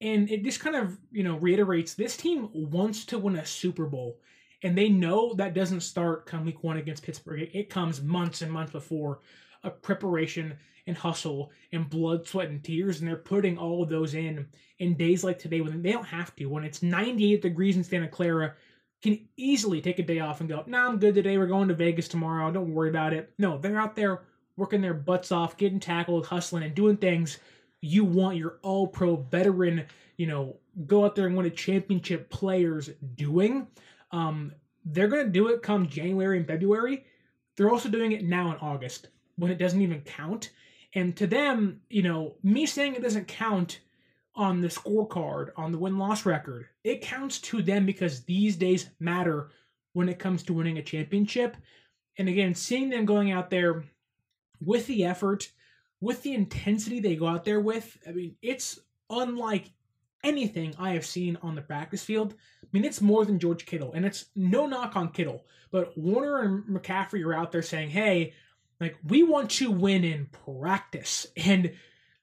[0.01, 3.87] and it just kind of, you know, reiterates this team wants to win a Super
[3.87, 4.19] Bowl.
[4.63, 7.49] And they know that doesn't start come week one against Pittsburgh.
[7.53, 9.21] It comes months and months before
[9.65, 14.15] a preparation and hustle and blood, sweat, and tears, and they're putting all of those
[14.15, 14.47] in
[14.79, 16.47] in days like today when they don't have to.
[16.47, 18.55] When it's 98 degrees in Santa Clara,
[19.03, 21.37] can easily take a day off and go, "Nah, I'm good today.
[21.39, 22.51] We're going to Vegas tomorrow.
[22.51, 24.23] Don't worry about it." No, they're out there
[24.57, 27.39] working their butts off, getting tackled, hustling, and doing things
[27.83, 29.85] you want your All-Pro veteran,
[30.17, 33.67] you know, go out there and win a championship players doing.
[34.13, 34.53] Um,
[34.85, 37.05] they're going to do it come January and February.
[37.57, 40.51] They're also doing it now in August when it doesn't even count.
[40.95, 43.81] And to them, you know, me saying it doesn't count
[44.35, 48.91] on the scorecard, on the win loss record, it counts to them because these days
[48.99, 49.51] matter
[49.93, 51.57] when it comes to winning a championship.
[52.19, 53.85] And again, seeing them going out there
[54.61, 55.51] with the effort,
[56.01, 58.79] with the intensity they go out there with, I mean, it's
[59.11, 59.71] unlike
[60.25, 62.35] anything I have seen on the practice field.
[62.63, 66.41] I mean, it's more than George Kittle, and it's no knock on Kittle, but Warner
[66.41, 68.35] and McCaffrey are out there saying, hey,
[68.81, 71.27] like, we want to win in practice.
[71.37, 71.73] And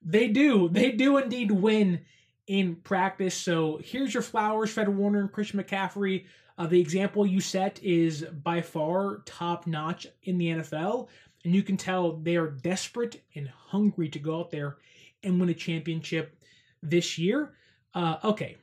[0.02, 0.70] they do.
[0.70, 2.02] They do indeed win
[2.48, 3.36] in practice.
[3.36, 6.26] So here's your flowers, Fred Warner and Christian McCaffrey.
[6.58, 11.08] Uh, the example you set is by far top notch in the NFL.
[11.46, 14.78] And you can tell they are desperate and hungry to go out there
[15.24, 16.36] and win a championship
[16.84, 17.54] this year.
[17.94, 18.58] Uh, okay,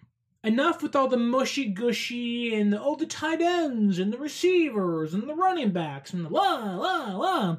[0.45, 5.29] enough with all the mushy gushy and oh, the tight ends and the receivers and
[5.29, 7.57] the running backs and the la, la, la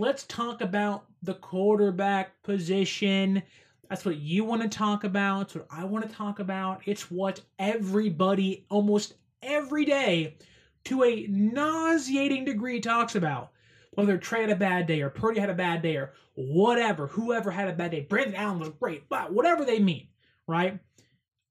[0.00, 3.42] let's talk about the quarterback position.
[3.90, 5.42] That's what you want to talk about.
[5.42, 6.80] It's what I want to talk about.
[6.86, 10.38] It's what everybody almost every day
[10.84, 13.50] to a nauseating degree talks about.
[13.92, 17.50] Whether Trey had a bad day or Purdy had a bad day or whatever, whoever
[17.50, 20.08] had a bad day, Brandon Allen was great, but whatever they mean,
[20.46, 20.78] right?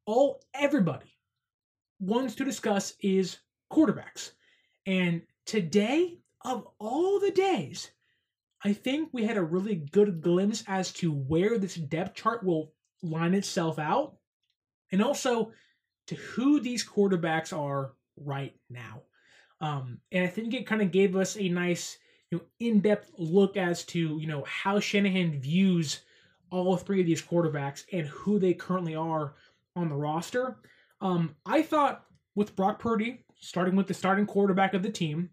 [0.07, 1.13] All everybody
[1.99, 3.37] wants to discuss is
[3.71, 4.31] quarterbacks.
[4.87, 7.91] And today, of all the days,
[8.63, 12.73] I think we had a really good glimpse as to where this depth chart will
[13.01, 14.17] line itself out
[14.91, 15.51] and also
[16.07, 19.03] to who these quarterbacks are right now.
[19.61, 21.97] Um, and I think it kind of gave us a nice,
[22.31, 26.01] you know, in-depth look as to you know how Shanahan views
[26.51, 29.35] all three of these quarterbacks and who they currently are
[29.75, 30.57] on the roster.
[31.01, 35.29] Um, I thought with Brock Purdy starting with the starting quarterback of the team,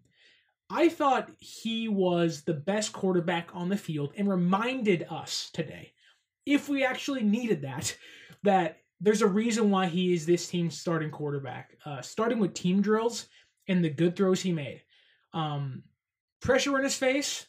[0.69, 5.93] I thought he was the best quarterback on the field and reminded us today,
[6.45, 7.95] if we actually needed that,
[8.43, 11.77] that there's a reason why he is this team's starting quarterback.
[11.85, 13.27] Uh, starting with team drills
[13.67, 14.81] and the good throws he made.
[15.33, 15.83] Um,
[16.41, 17.47] pressure in his face,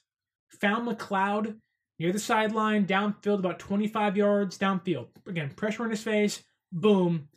[0.61, 1.57] found McCloud
[1.98, 5.09] near the sideline, downfield, about 25 yards downfield.
[5.26, 7.28] Again, pressure in his face, boom,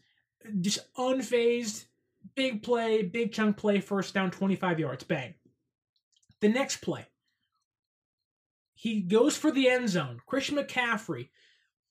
[0.60, 1.86] just unfazed,
[2.36, 5.34] big play, big chunk play, first down, 25 yards, bang.
[6.42, 7.06] The next play,
[8.74, 10.20] he goes for the end zone.
[10.26, 11.30] Christian McCaffrey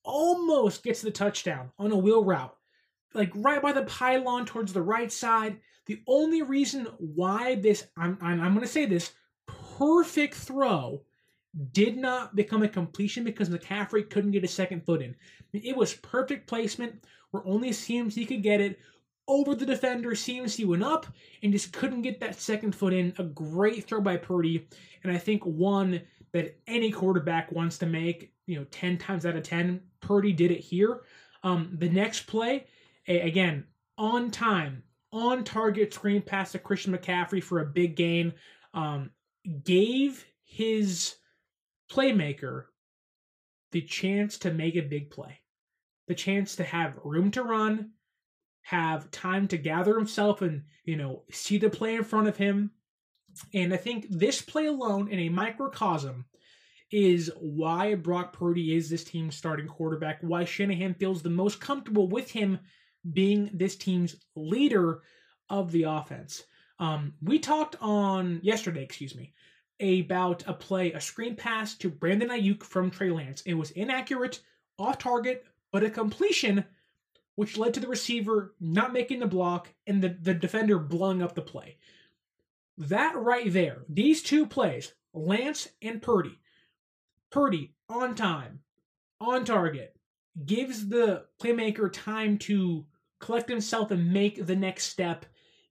[0.03, 2.57] almost gets the touchdown on a wheel route,
[3.15, 5.61] like right by the pylon towards the right side.
[5.87, 9.13] The only reason why this, I'm, I'm, I'm going to say this,
[9.79, 11.03] perfect throw
[11.73, 15.15] did not become a completion because McCaffrey couldn't get a second foot in.
[15.53, 18.79] It was perfect placement where only CMC could get it
[19.31, 20.11] over the defender.
[20.11, 21.07] CMC went up
[21.43, 23.15] and just couldn't get that second foot in.
[23.19, 24.67] A great throw by Purdy,
[25.05, 28.33] and I think one that any quarterback wants to make.
[28.47, 31.03] You know, ten times out of ten, Purdy did it here.
[31.45, 32.67] Um, the next play,
[33.07, 33.65] again,
[33.97, 38.35] on time, on target screen pass to Christian McCaffrey for a big gain.
[38.75, 39.11] Um,
[39.65, 41.15] gave his
[41.91, 42.65] playmaker
[43.73, 45.41] the chance to make a big play,
[46.09, 47.93] the chance to have room to run,
[48.63, 52.71] have time to gather himself and, you know, see the play in front of him.
[53.55, 56.27] And I think this play alone in a microcosm
[56.93, 62.09] is why Brock Purdy is this team's starting quarterback, why Shanahan feels the most comfortable
[62.09, 62.59] with him
[63.13, 65.03] being this team's leader
[65.49, 66.45] of the offense.
[66.79, 69.33] Um, we talked on yesterday, excuse me,
[69.81, 73.43] about a play, a screen pass to Brandon Aiyuk from Trey Lance.
[73.43, 74.41] It was inaccurate,
[74.79, 76.65] off target, but a completion,
[77.41, 81.35] which led to the receiver not making the block and the, the defender blowing up
[81.35, 81.79] the play.
[82.77, 86.39] That right there, these two plays, Lance and Purdy.
[87.31, 88.61] Purdy on time,
[89.23, 89.97] on target,
[90.45, 92.85] gives the playmaker time to
[93.21, 95.25] collect himself and make the next step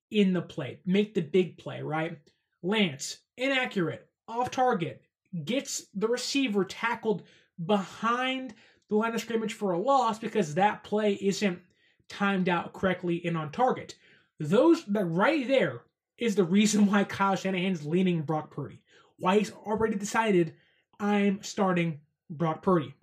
[0.09, 2.17] in the play, make the big play, right?
[2.63, 5.03] Lance, inaccurate, off target,
[5.45, 7.27] gets the receiver tackled
[7.63, 8.55] behind
[8.89, 11.59] the line of scrimmage for a loss because that play isn't
[12.09, 13.95] timed out correctly and on target.
[14.39, 15.81] Those that right there
[16.17, 18.81] is the reason why Kyle Shanahan's leaning Brock Purdy.
[19.17, 20.55] Why he's already decided
[20.99, 21.99] I'm starting
[22.29, 22.93] Brock Purdy.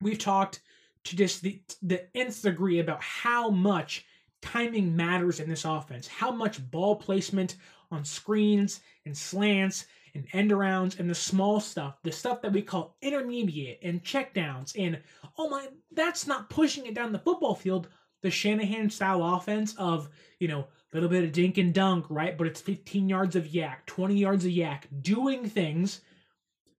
[0.00, 0.60] We've talked
[1.04, 4.04] to just the the nth degree about how much
[4.42, 7.56] timing matters in this offense, how much ball placement
[7.90, 12.62] on screens and slants and end arounds and the small stuff, the stuff that we
[12.62, 15.00] call intermediate and checkdowns, and
[15.38, 17.88] oh my, that's not pushing it down the football field.
[18.22, 22.38] The Shanahan style offense of, you know, a little bit of dink and dunk, right?
[22.38, 26.00] But it's 15 yards of YAC, 20 yards of YAC, doing things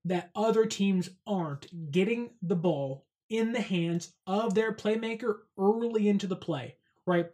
[0.06, 6.26] that other teams aren't, getting the ball in the hands of their playmaker early into
[6.26, 7.28] the play, right?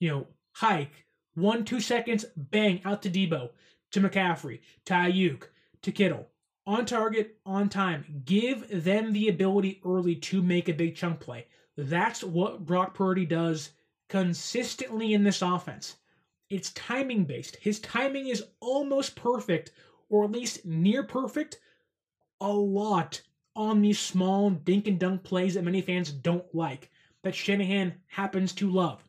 [0.00, 1.04] You know, hike,
[1.34, 3.50] one, two seconds, bang, out to Deebo,
[3.94, 5.44] to McCaffrey, to Aiyuk,
[5.82, 6.28] to Kittle.
[6.66, 8.22] On target, on time.
[8.24, 11.46] Give them the ability early to make a big chunk play.
[11.76, 13.70] That's what Brock Purdy does
[14.08, 15.96] consistently in this offense.
[16.50, 17.56] It's timing based.
[17.56, 19.72] His timing is almost perfect,
[20.08, 21.60] or at least near perfect,
[22.40, 23.20] a lot
[23.56, 26.90] on these small dink and dunk plays that many fans don't like,
[27.22, 29.04] that Shanahan happens to love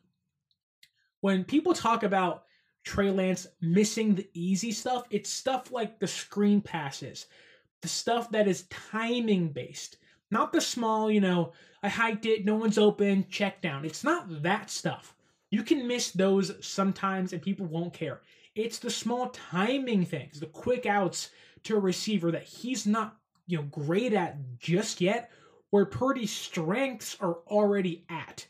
[1.20, 2.44] when people talk about
[2.86, 7.26] Trey Lance missing the easy stuff, it's stuff like the screen passes,
[7.82, 9.96] the stuff that is timing based,
[10.30, 13.84] not the small, you know, I hiked it, no one's open, check down.
[13.84, 15.14] It's not that stuff.
[15.50, 18.20] You can miss those sometimes and people won't care.
[18.54, 21.30] It's the small timing things, the quick outs
[21.64, 23.16] to a receiver that he's not,
[23.48, 25.32] you know, great at just yet,
[25.70, 28.46] where Purdy's strengths are already at.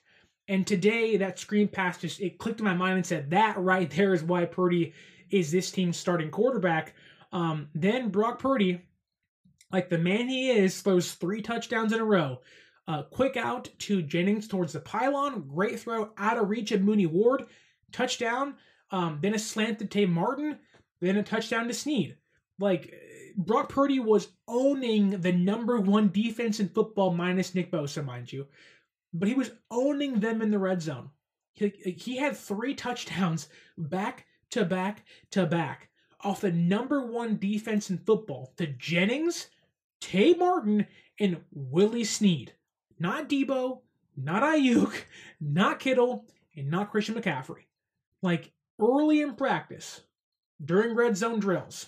[0.49, 3.91] And today, that screen pass just it clicked in my mind and said that right
[3.91, 4.93] there is why Purdy
[5.31, 6.95] is this team's starting quarterback.
[7.33, 8.83] Um, then Brock Purdy,
[9.73, 12.39] like the man he is, throws three touchdowns in a row.
[12.87, 15.49] Uh, quick out to Jennings towards the pylon.
[15.49, 17.47] Great throw out of reach of Mooney Ward.
[17.91, 18.55] Touchdown.
[18.93, 20.61] Um, then a slant to Tay Martin.
[21.01, 22.17] Then a touchdown to Snead.
[22.61, 22.95] Like
[23.37, 28.47] Brock Purdy was owning the number one defense in football, minus Nick Bosa, mind you
[29.19, 31.11] but he was owning them in the red zone.
[31.53, 33.49] He, he had three touchdowns
[33.79, 35.89] back to back to back
[36.21, 39.49] off the number one defense in football to Jennings,
[40.01, 40.87] Tay Martin,
[41.21, 42.53] and Willie Snead.
[42.99, 43.81] Not Deebo,
[44.17, 44.93] not Aiyuk,
[45.41, 46.27] not Kittle,
[46.57, 47.65] and not Christian McCaffrey.
[48.23, 50.01] Like early in practice,
[50.65, 51.87] during red zone drills,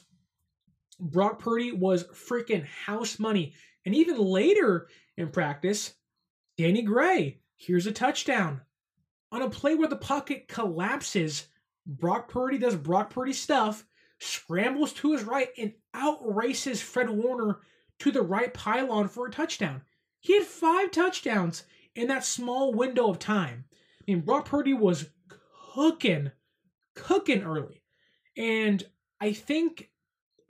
[1.01, 3.55] Brock Purdy was freaking house money.
[3.87, 5.95] And even later in practice,
[6.59, 8.63] Danny Gray, here's a touchdown.
[9.31, 11.47] On a play where the pocket collapses,
[11.87, 13.87] Brock Purdy does Brock Purdy stuff,
[14.19, 17.61] scrambles to his right, and outraces Fred Warner
[18.01, 19.83] to the right pylon for a touchdown.
[20.19, 21.63] He had five touchdowns
[21.95, 23.65] in that small window of time.
[23.73, 25.11] I mean, Brock Purdy was
[25.75, 26.33] cooking,
[26.97, 27.85] cooking early.
[28.37, 28.83] And
[29.21, 29.91] I think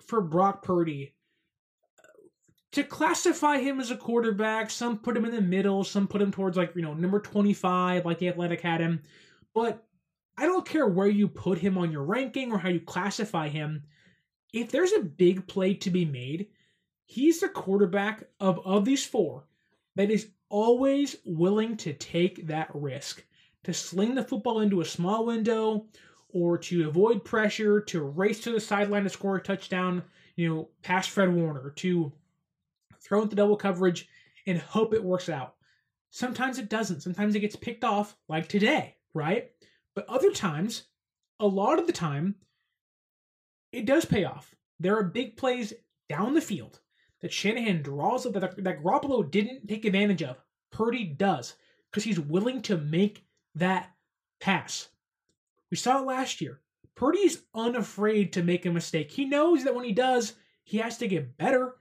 [0.07, 1.15] for Brock Purdy,
[2.73, 6.31] to classify him as a quarterback, some put him in the middle, some put him
[6.31, 9.03] towards like, you know, number 25, like the Athletic had him.
[9.55, 9.87] But
[10.37, 13.83] I don't care where you put him on your ranking or how you classify him.
[14.53, 16.49] If there's a big play to be made,
[17.07, 19.45] he's the quarterback of, of these four
[19.97, 23.25] that is always willing to take that risk
[23.65, 25.87] to sling the football into a small window
[26.31, 30.03] or to avoid pressure, to race to the sideline to score a touchdown,
[30.37, 32.13] you know, past Fred Warner, to
[33.09, 34.09] throw in the double coverage
[34.47, 35.55] and hope it works out.
[36.11, 37.03] Sometimes it doesn't.
[37.03, 39.51] Sometimes it gets picked off, like today, right?
[39.95, 40.85] But other times,
[41.41, 42.35] a lot of the time,
[43.73, 44.55] it does pay off.
[44.81, 45.73] There are big plays
[46.09, 46.81] down the field
[47.21, 50.37] that Shanahan draws up that, that Garoppolo didn't take advantage of.
[50.71, 51.55] Purdy does
[51.91, 53.91] because he's willing to make that
[54.41, 54.89] pass.
[55.71, 56.61] We saw it last year.
[56.95, 59.11] Purdy's unafraid to make a mistake.
[59.11, 61.77] He knows that when he does, he has to get better.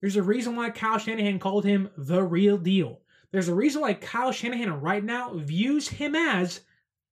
[0.00, 3.00] There's a reason why Kyle Shanahan called him the real deal.
[3.32, 6.60] There's a reason why Kyle Shanahan right now views him as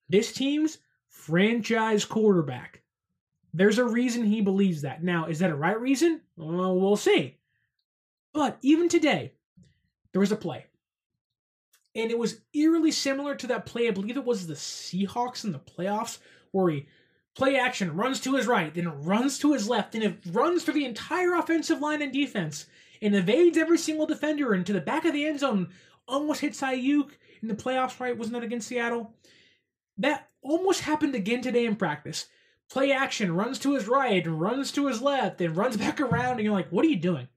[0.08, 2.82] this team's franchise quarterback.
[3.52, 5.02] There's a reason he believes that.
[5.02, 6.20] Now, is that a right reason?
[6.36, 7.38] Well, we'll see.
[8.32, 9.32] But even today,
[10.12, 10.66] there was a play.
[11.94, 15.52] And it was eerily similar to that play, I believe it was the Seahawks in
[15.52, 16.18] the playoffs,
[16.50, 16.86] where he
[17.34, 20.74] play action, runs to his right, then runs to his left, and it runs through
[20.74, 22.66] the entire offensive line and defense,
[23.02, 25.68] and evades every single defender into the back of the end zone,
[26.06, 27.10] almost hits Aiyuk
[27.42, 28.16] in the playoffs, right?
[28.16, 29.12] Wasn't that against Seattle?
[29.98, 32.26] That almost happened again today in practice.
[32.70, 36.44] Play action, runs to his right, runs to his left, and runs back around, and
[36.44, 37.28] you're like, what are you doing?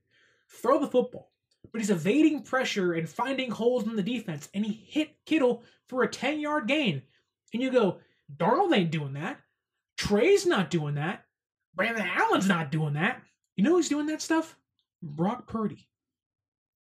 [0.48, 1.30] Throw the football.
[1.70, 6.02] But he's evading pressure and finding holes in the defense, and he hit Kittle for
[6.02, 7.02] a 10 yard gain.
[7.52, 7.98] And you go,
[8.34, 9.40] Darnold ain't doing that.
[9.98, 11.24] Trey's not doing that.
[11.74, 13.20] Brandon Allen's not doing that.
[13.56, 14.56] You know who's doing that stuff?
[15.02, 15.88] Brock Purdy.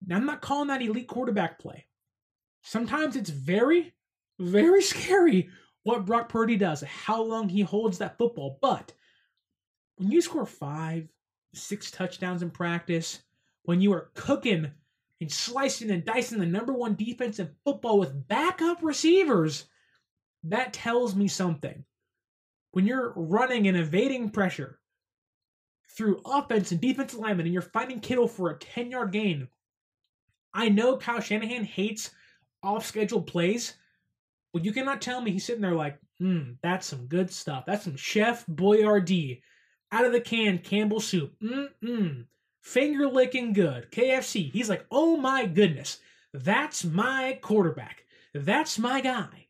[0.06, 1.86] Now, I'm not calling that elite quarterback play.
[2.62, 3.94] Sometimes it's very,
[4.38, 5.48] very scary
[5.84, 8.58] what Brock Purdy does, how long he holds that football.
[8.60, 8.92] But
[9.96, 11.08] when you score five,
[11.54, 13.20] six touchdowns in practice,
[13.64, 14.70] when you are cooking
[15.20, 19.66] and slicing and dicing the number one defense in football with backup receivers,
[20.44, 21.84] that tells me something.
[22.74, 24.80] When you're running and evading pressure
[25.96, 29.46] through offense and defensive alignment and you're finding Kittle for a 10 yard gain,
[30.52, 32.10] I know Kyle Shanahan hates
[32.64, 33.74] off schedule plays,
[34.52, 37.62] but you cannot tell me he's sitting there like, hmm, that's some good stuff.
[37.64, 39.40] That's some Chef Boyardee
[39.92, 41.32] out of the can Campbell soup.
[41.40, 42.24] Mm-mm.
[42.60, 43.88] Finger licking good.
[43.92, 44.50] KFC.
[44.50, 46.00] He's like, oh my goodness.
[46.32, 48.02] That's my quarterback.
[48.34, 49.43] That's my guy.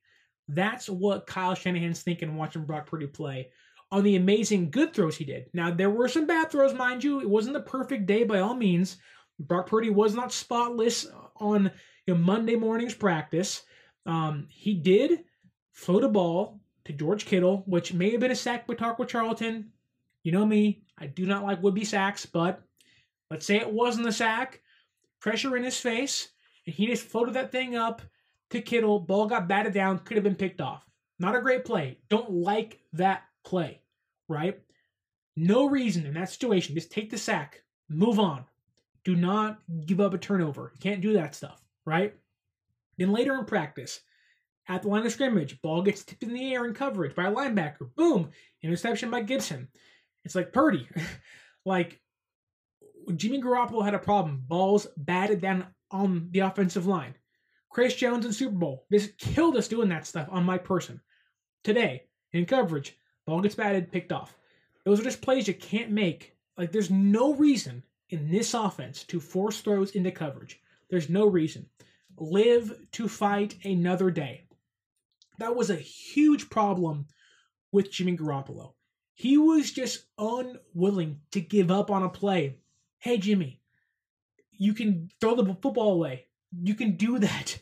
[0.49, 3.51] That's what Kyle Shanahan's thinking watching Brock Purdy play
[3.91, 5.47] on the amazing good throws he did.
[5.53, 7.21] Now, there were some bad throws, mind you.
[7.21, 8.97] It wasn't the perfect day by all means.
[9.39, 11.71] Brock Purdy was not spotless on
[12.07, 13.63] you know, Monday morning's practice.
[14.07, 15.25] Um, he did
[15.73, 19.71] float a ball to George Kittle, which may have been a sack by Taco Charlton.
[20.23, 22.63] You know me, I do not like would be sacks, but
[23.31, 24.61] let's say it wasn't a sack,
[25.21, 26.29] pressure in his face,
[26.67, 28.03] and he just floated that thing up
[28.55, 28.99] to Kittle.
[28.99, 30.85] Ball got batted down, could have been picked off.
[31.19, 31.99] Not a great play.
[32.09, 33.81] Don't like that play,
[34.29, 34.61] right?
[35.37, 36.75] No reason in that situation.
[36.75, 38.45] Just take the sack, move on.
[39.05, 40.73] Do not give up a turnover.
[40.75, 42.15] You can't do that stuff, right?
[42.97, 44.01] Then later in practice,
[44.69, 47.33] at the line of scrimmage, ball gets tipped in the air in coverage by a
[47.33, 47.95] linebacker.
[47.97, 48.31] Boom,
[48.63, 49.69] interception by Gipson.
[50.25, 50.89] It's like Purdy.
[51.67, 52.01] like
[53.15, 54.43] Jimmy Garoppolo had a problem.
[54.47, 57.15] Balls batted down on the offensive line.
[57.75, 61.01] Chris Jones in Super Bowl just killed us doing that stuff on my person.
[61.65, 62.97] Today, in coverage,
[63.27, 64.39] ball gets batted, picked off.
[64.85, 66.37] Those are just plays you can't make.
[66.57, 70.61] Like, there's no reason in this offense to force throws into coverage.
[70.89, 71.67] There's no reason
[72.17, 74.47] live to fight another day.
[75.41, 77.09] That was a huge problem
[77.73, 78.75] with Jimmy Garoppolo.
[79.15, 82.61] He was just unwilling to give up on a play.
[83.01, 83.61] Hey, Jimmy,
[84.53, 86.27] you can throw the football away.
[86.63, 87.59] You can do that.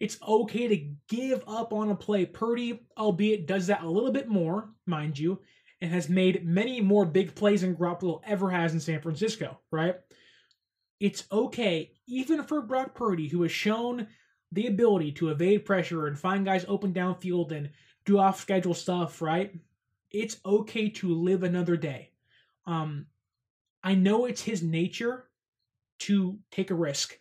[0.00, 2.26] It's okay to give up on a play.
[2.26, 5.40] Purdy, albeit, does that a little bit more, mind you,
[5.80, 9.96] and has made many more big plays than Garoppolo ever has in San Francisco, right?
[11.00, 14.06] It's okay, even for Brock Purdy, who has shown
[14.52, 17.70] the ability to evade pressure and find guys open downfield and
[18.04, 19.54] do off schedule stuff, right?
[20.10, 22.10] It's okay to live another day.
[22.64, 23.06] Um,
[23.82, 25.24] I know it's his nature
[26.00, 27.18] to take a risk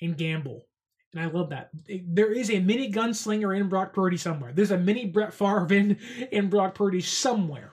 [0.00, 0.66] and gamble.
[1.12, 1.70] And I love that.
[2.06, 4.52] There is a mini gunslinger in Brock Purdy somewhere.
[4.52, 5.98] There's a mini Brett Favre in,
[6.30, 7.72] in Brock Purdy somewhere,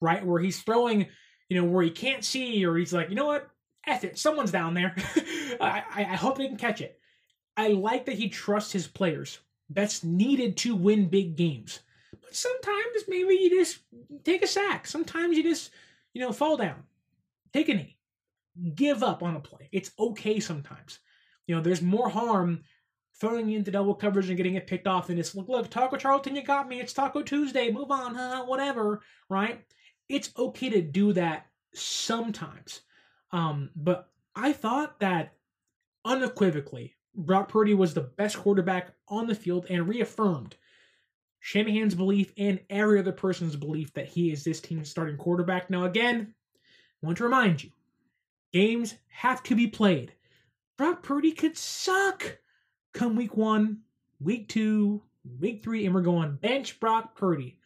[0.00, 0.24] right?
[0.24, 1.06] Where he's throwing,
[1.48, 3.50] you know, where he can't see, or he's like, you know what?
[3.86, 4.18] F it.
[4.18, 4.94] Someone's down there.
[5.60, 7.00] I, I hope they can catch it.
[7.56, 9.40] I like that he trusts his players.
[9.68, 11.80] That's needed to win big games.
[12.20, 13.80] But sometimes maybe you just
[14.24, 14.86] take a sack.
[14.86, 15.70] Sometimes you just,
[16.12, 16.84] you know, fall down.
[17.52, 17.96] Take a knee
[18.74, 19.68] give up on a play.
[19.72, 21.00] It's okay sometimes.
[21.50, 22.62] You know, there's more harm
[23.18, 25.96] throwing you into double coverage and getting it picked off than it's look, look, Taco
[25.96, 26.78] Charlton, you got me.
[26.78, 27.72] It's Taco Tuesday.
[27.72, 28.44] Move on, huh?
[28.44, 29.60] Whatever, right?
[30.08, 32.82] It's okay to do that sometimes.
[33.32, 35.32] Um, but I thought that
[36.04, 40.54] unequivocally, Brock Purdy was the best quarterback on the field and reaffirmed
[41.40, 45.68] Shanahan's belief and every other person's belief that he is this team's starting quarterback.
[45.68, 46.32] Now, again,
[47.02, 47.70] I want to remind you
[48.52, 50.12] Games have to be played.
[50.80, 52.38] Brock Purdy could suck
[52.94, 53.80] come week one,
[54.18, 55.02] week two,
[55.38, 57.58] week three, and we're going bench Brock Purdy.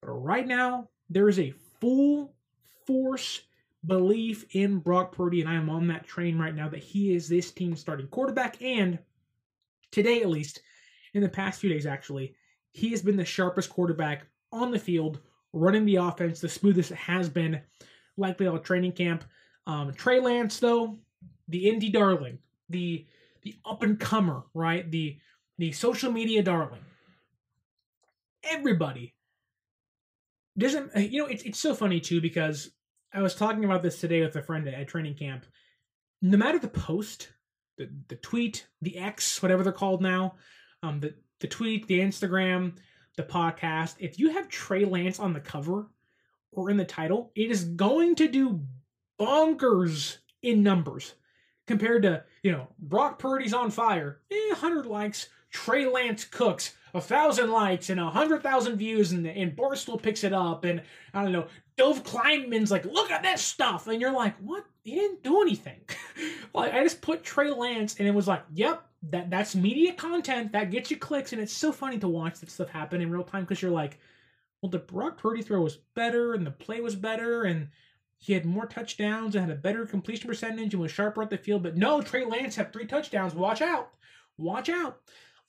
[0.00, 2.36] But right now, there is a full
[2.86, 3.40] force
[3.84, 7.28] belief in Brock Purdy, and I am on that train right now that he is
[7.28, 8.62] this team's starting quarterback.
[8.62, 9.00] And
[9.90, 10.60] today, at least,
[11.12, 12.36] in the past few days, actually,
[12.70, 15.18] he has been the sharpest quarterback on the field,
[15.52, 17.60] running the offense the smoothest it has been,
[18.16, 19.24] likely all training camp.
[19.66, 20.98] Um, Trey Lance, though,
[21.48, 22.38] the indie darling,
[22.68, 23.06] the
[23.42, 24.90] the up and comer, right?
[24.90, 25.18] The
[25.58, 26.80] the social media darling.
[28.44, 29.14] Everybody
[30.56, 32.70] doesn't you know it's it's so funny too because
[33.12, 35.46] I was talking about this today with a friend at, at training camp.
[36.22, 37.30] No matter the post,
[37.78, 40.34] the the tweet, the X, whatever they're called now,
[40.82, 42.76] um, the the tweet, the Instagram,
[43.16, 45.90] the podcast, if you have Trey Lance on the cover
[46.52, 48.60] or in the title, it is going to do
[49.20, 51.14] bonkers in numbers
[51.66, 57.00] compared to, you know, Brock Purdy's on fire, eh, 100 likes, Trey Lance cooks, a
[57.00, 60.80] thousand likes and a hundred thousand views, and, and Barstool picks it up, and
[61.12, 61.46] I don't know,
[61.76, 64.64] Dov Kleiman's like, look at this stuff, and you're like, what?
[64.84, 65.80] He didn't do anything.
[66.54, 70.52] like I just put Trey Lance, and it was like, yep, that that's media content.
[70.52, 73.24] That gets you clicks, and it's so funny to watch that stuff happen in real
[73.24, 73.98] time because you're like,
[74.62, 77.68] well, the Brock Purdy throw was better, and the play was better, and
[78.18, 81.36] he had more touchdowns and had a better completion percentage and was sharper at the
[81.36, 81.62] field.
[81.62, 83.34] But no, Trey Lance had three touchdowns.
[83.34, 83.90] Watch out.
[84.38, 85.00] Watch out.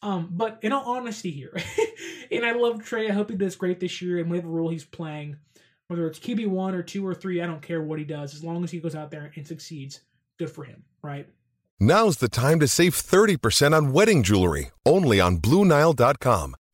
[0.01, 1.55] Um, but in all honesty here,
[2.31, 3.09] and I love Trey.
[3.09, 5.37] I hope he does great this year and whatever role he's playing,
[5.87, 8.35] whether it's QB one or two or three, I don't care what he does.
[8.35, 10.01] As long as he goes out there and succeeds,
[10.37, 11.27] good for him, right?
[11.79, 16.55] Now's the time to save 30% on wedding jewelry, only on BlueNile.com.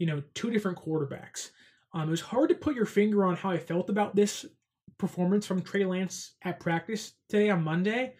[0.00, 1.50] you know, two different quarterbacks.
[1.92, 4.46] Um, it was hard to put your finger on how I felt about this
[4.98, 8.14] performance from Trey Lance at practice today on Monday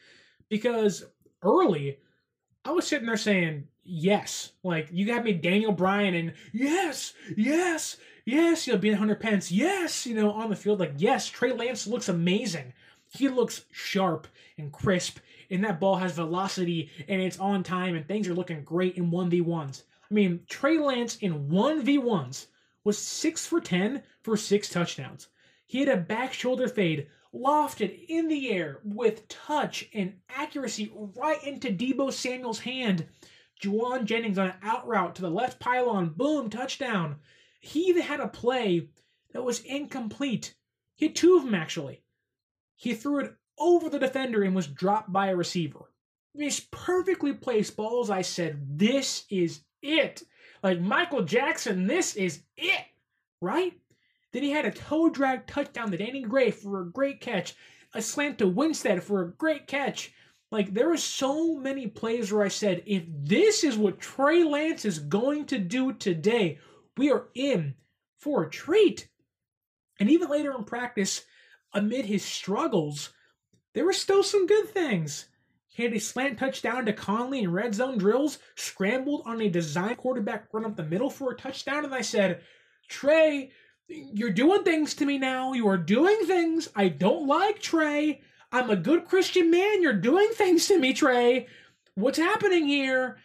[0.51, 1.05] because
[1.43, 1.99] early
[2.67, 4.53] I was sitting there saying, yes.
[4.63, 9.51] Like, you got me Daniel Bryan and yes, yes, yes, you know, being Hunter Pence,
[9.51, 10.81] yes, you know, on the field.
[10.81, 12.75] Like, yes, Trey Lance looks amazing.
[13.09, 14.29] He looks sharp
[14.59, 15.19] and crisp,
[15.51, 19.11] and that ball has velocity and it's on time, and things are looking great in
[19.11, 19.83] 1v1s.
[20.11, 22.47] I mean, Trey Lance in 1v1s
[22.83, 25.29] was 6 for 10 for 6 touchdowns.
[25.67, 31.43] He had a back shoulder fade lofted in the air with touch and accuracy right
[31.45, 33.07] into Deebo Samuel's hand.
[33.63, 37.17] Jauan Jennings on an out route to the left pylon, boom, touchdown.
[37.61, 38.89] He even had a play
[39.33, 40.55] that was incomplete.
[40.97, 42.03] He had two of them actually.
[42.75, 45.93] He threw it over the defender and was dropped by a receiver.
[46.35, 50.23] These perfectly placed balls, I said, this is it.
[50.63, 52.85] Like Michael Jackson, this is it,
[53.41, 53.73] right?
[54.33, 57.55] Then he had a toe drag touchdown to Danny Gray for a great catch,
[57.95, 60.13] a slant to Winstead for a great catch.
[60.53, 64.85] Like there were so many plays where I said, if this is what Trey Lance
[64.85, 66.59] is going to do today,
[66.97, 67.75] we are in
[68.19, 69.09] for a treat.
[69.99, 71.25] And even later in practice,
[71.73, 73.11] amid his struggles,
[73.75, 75.27] there were still some good things.
[75.73, 79.95] He had a slant touchdown to Conley in red zone drills, scrambled on a design
[79.95, 82.43] quarterback run up the middle for a touchdown, and I said,
[82.89, 83.53] Trey,
[83.89, 85.53] you're doing things to me now.
[85.53, 86.69] You are doing things.
[86.75, 88.21] I don't like Trey.
[88.53, 89.81] I'm a good Christian man.
[89.81, 91.47] You're doing things to me, Trey.
[91.95, 93.19] What's happening here?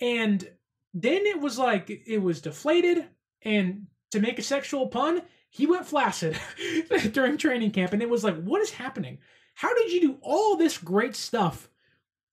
[0.00, 0.48] And
[0.92, 3.08] then it was like it was deflated.
[3.42, 6.36] And to make a sexual pun, he went flaccid
[7.12, 7.92] during training camp.
[7.92, 9.18] And it was like, what is happening?
[9.54, 11.68] How did you do all this great stuff?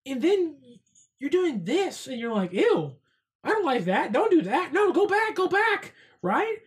[0.10, 0.56] And then
[1.20, 2.96] you're doing this, and you're like, ew,
[3.44, 4.12] I don't like that.
[4.12, 4.74] Don't do that.
[4.74, 5.94] No, go back, go back.
[6.22, 6.58] Right?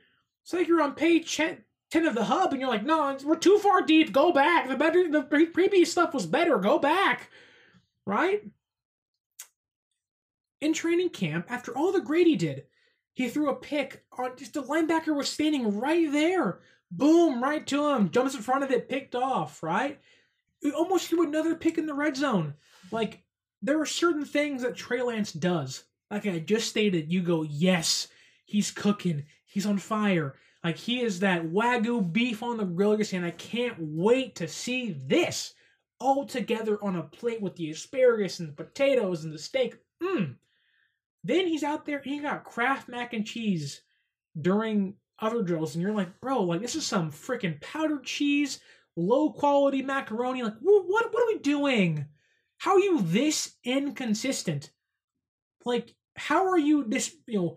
[0.43, 1.62] It's like you're on page 10
[2.07, 4.12] of the hub and you're like, no, we're too far deep.
[4.12, 4.68] Go back.
[4.68, 6.59] The better, the previous stuff was better.
[6.59, 7.30] Go back.
[8.07, 8.43] Right?
[10.61, 12.64] In training camp, after all the Grady did,
[13.14, 16.61] he threw a pick on just the linebacker was standing right there.
[16.90, 18.11] Boom, right to him.
[18.11, 20.01] Jumps in front of it, picked off, right?
[20.74, 22.55] Almost threw another pick in the red zone.
[22.90, 23.22] Like,
[23.63, 25.85] there are certain things that Trey Lance does.
[26.11, 28.09] Like I just stated, you go, yes,
[28.45, 29.25] he's cooking.
[29.47, 30.35] He's on fire.
[30.63, 32.97] Like he is that wagyu beef on the grill.
[32.97, 35.55] You're saying, I can't wait to see this
[35.99, 39.77] all together on a plate with the asparagus and the potatoes and the steak.
[40.03, 40.35] Mmm.
[41.25, 43.83] Then he's out there he got Kraft mac and cheese
[44.41, 48.59] during other drills, and you're like, bro, like this is some freaking powdered cheese,
[48.97, 50.43] low quality macaroni.
[50.43, 52.07] Like, what, what, what are we doing?
[52.63, 54.71] How are you this inconsistent?
[55.65, 57.57] Like, how are you this, you know,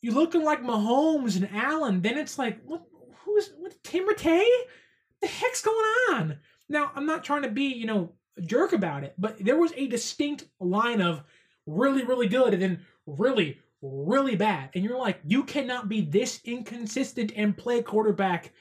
[0.00, 2.84] you looking like Mahomes and Allen, then it's like, what?
[3.24, 3.74] Who's what?
[3.82, 4.46] Timothy?
[5.20, 6.38] The heck's going on?
[6.68, 9.72] Now, I'm not trying to be, you know, a jerk about it, but there was
[9.74, 11.24] a distinct line of
[11.66, 14.70] really, really good and then really, really bad.
[14.76, 18.52] And you're like, you cannot be this inconsistent and play quarterback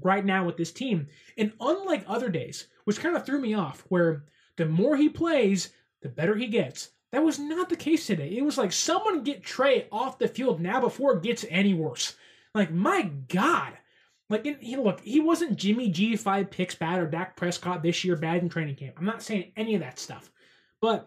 [0.00, 1.08] right now with this team.
[1.36, 4.24] And unlike other days, which kind of threw me off, where
[4.56, 5.70] the more he plays,
[6.02, 6.90] the better he gets.
[7.12, 8.36] That was not the case today.
[8.36, 12.16] It was like someone get Trey off the field now before it gets any worse.
[12.54, 13.74] Like my God.
[14.30, 18.16] Like he look, he wasn't Jimmy G five picks bad or Dak Prescott this year
[18.16, 18.94] bad in training camp.
[18.98, 20.30] I'm not saying any of that stuff,
[20.80, 21.06] but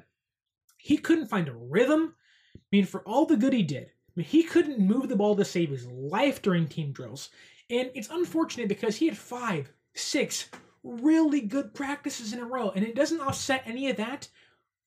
[0.77, 2.13] he couldn't find a rhythm.
[2.55, 5.35] I mean, for all the good he did, I mean, he couldn't move the ball
[5.35, 7.29] to save his life during team drills,
[7.71, 10.49] and it's unfortunate because he had five, six
[10.85, 14.29] really good practices in a row, and it doesn't offset any of that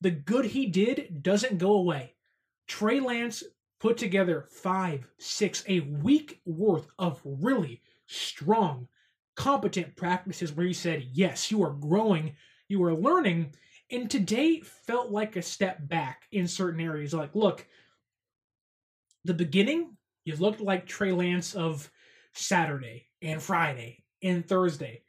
[0.01, 2.15] the good he did doesn't go away.
[2.67, 3.43] Trey Lance
[3.79, 8.87] put together five, six, a week worth of really strong,
[9.35, 12.35] competent practices where he said, Yes, you are growing,
[12.67, 13.53] you are learning.
[13.91, 17.13] And today felt like a step back in certain areas.
[17.13, 17.65] Like, look,
[19.25, 21.89] the beginning, you looked like Trey Lance of
[22.33, 25.01] Saturday and Friday and Thursday.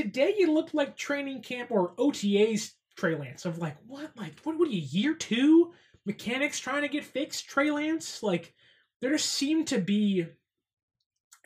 [0.00, 4.10] Today, you look like training camp or OTAs Trey Lance of like what?
[4.16, 5.74] Like what what are you year two?
[6.06, 8.54] Mechanics trying to get fixed Trey Lance like
[9.02, 10.24] there just seemed to be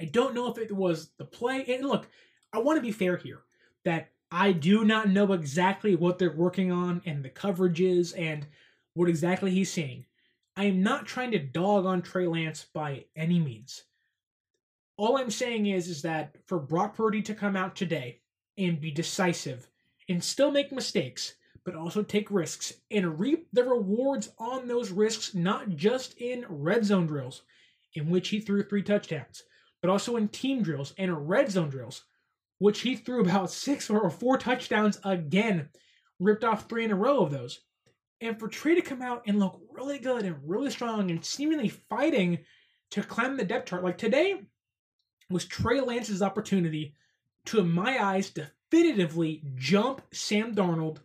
[0.00, 1.64] I don't know if it was the play.
[1.66, 2.08] And look
[2.52, 3.40] I want to be fair here
[3.84, 8.46] that I do not know exactly what they're working on and the coverages and
[8.94, 10.04] what exactly he's seeing.
[10.56, 13.82] I am not trying to dog on Trey Lance by any means.
[14.96, 18.20] All I'm saying is is that for Brock Purdy to come out today
[18.58, 19.68] and be decisive
[20.08, 21.34] and still make mistakes,
[21.64, 26.84] but also take risks and reap the rewards on those risks, not just in red
[26.84, 27.42] zone drills,
[27.94, 29.42] in which he threw three touchdowns,
[29.80, 32.04] but also in team drills and red zone drills,
[32.58, 35.68] which he threw about six or four touchdowns again,
[36.20, 37.60] ripped off three in a row of those.
[38.20, 41.68] And for Trey to come out and look really good and really strong and seemingly
[41.68, 42.38] fighting
[42.92, 44.40] to climb the depth chart, like today
[45.30, 46.94] was Trey Lance's opportunity
[47.46, 50.98] to, my eyes, definitively jump Sam Darnold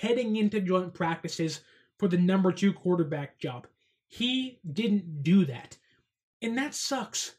[0.00, 1.60] heading into joint practices
[1.98, 3.66] for the number two quarterback job.
[4.06, 5.76] He didn't do that.
[6.40, 7.36] And that sucks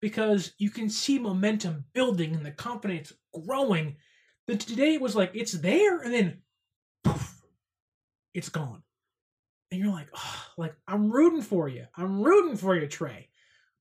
[0.00, 3.12] because you can see momentum building and the confidence
[3.46, 3.96] growing.
[4.46, 6.42] That today it was like it's there and then
[7.02, 7.42] poof,
[8.34, 8.82] it's gone.
[9.70, 11.86] And you're like, oh, like I'm rooting for you.
[11.96, 13.28] I'm rooting for you, Trey.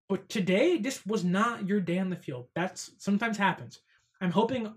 [0.09, 2.47] But today, this was not your day on the field.
[2.55, 3.80] That's sometimes happens.
[4.24, 4.74] I'm hoping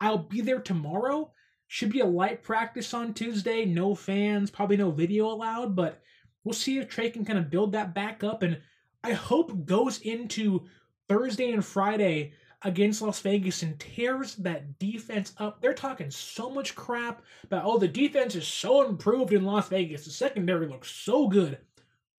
[0.00, 1.32] I'll be there tomorrow
[1.66, 3.64] should be a light practice on Tuesday.
[3.64, 6.02] No fans, probably no video allowed, but
[6.44, 8.42] we'll see if Trey can kind of build that back up.
[8.42, 8.60] And
[9.02, 10.66] I hope goes into
[11.08, 15.62] Thursday and Friday against Las Vegas and tears that defense up.
[15.62, 20.04] They're talking so much crap about, oh, the defense is so improved in Las Vegas.
[20.04, 21.56] The secondary looks so good.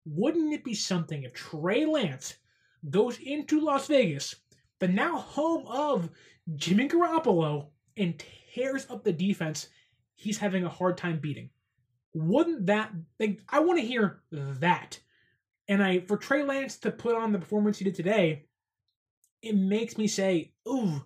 [0.06, 2.36] Wouldn't it be something if Trey Lance
[2.88, 4.36] goes into Las Vegas,
[4.80, 6.08] the now home of
[6.56, 8.22] Jimmy Garoppolo, and
[8.54, 9.68] tears up the defense
[10.14, 11.50] he's having a hard time beating?
[12.14, 14.98] Wouldn't that, like, I want to hear that.
[15.68, 18.46] And I, for Trey Lance to put on the performance he did today,
[19.42, 21.02] it makes me say, ooh,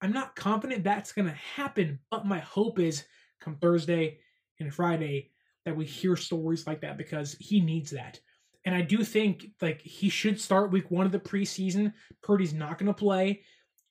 [0.00, 1.98] I'm not confident that's to happen.
[2.10, 3.04] But my hope is
[3.40, 4.18] come Thursday
[4.60, 5.30] and Friday
[5.64, 8.20] that we hear stories like that because he needs that.
[8.64, 11.92] And I do think like he should start week one of the preseason.
[12.22, 13.42] Purdy's not to play.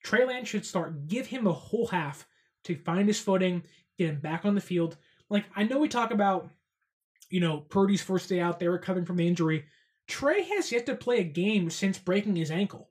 [0.04, 1.08] Trey Lance should start.
[1.08, 2.28] Give him a whole half
[2.66, 3.64] to find his footing,
[3.98, 4.98] get him back on the field.
[5.30, 6.50] Like I know we talk about,
[7.30, 9.66] you know, Purdy's first day out there recovering from the injury.
[10.08, 12.90] Trey has yet to play a game since breaking his ankle.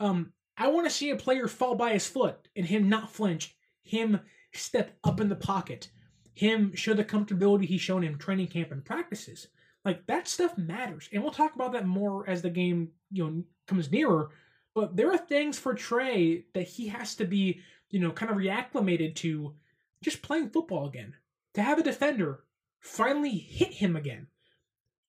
[0.00, 3.56] Um, I want to see a player fall by his foot and him not flinch,
[3.82, 4.20] him
[4.52, 5.88] step up in the pocket,
[6.34, 9.48] him show the comfortability he's shown in training camp and practices.
[9.84, 13.44] Like that stuff matters, and we'll talk about that more as the game you know
[13.66, 14.30] comes nearer.
[14.74, 17.60] But there are things for Trey that he has to be
[17.90, 19.54] you know kind of reacclimated to
[20.02, 21.14] just playing football again.
[21.54, 22.40] To have a defender
[22.80, 24.26] finally hit him again.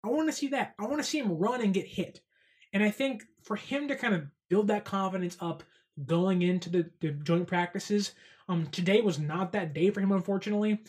[0.03, 0.73] I want to see that.
[0.79, 2.21] I want to see him run and get hit.
[2.71, 5.63] And I think for him to kind of build that confidence up
[6.05, 8.13] going into the, the joint practices,
[8.47, 10.81] um, today was not that day for him, unfortunately.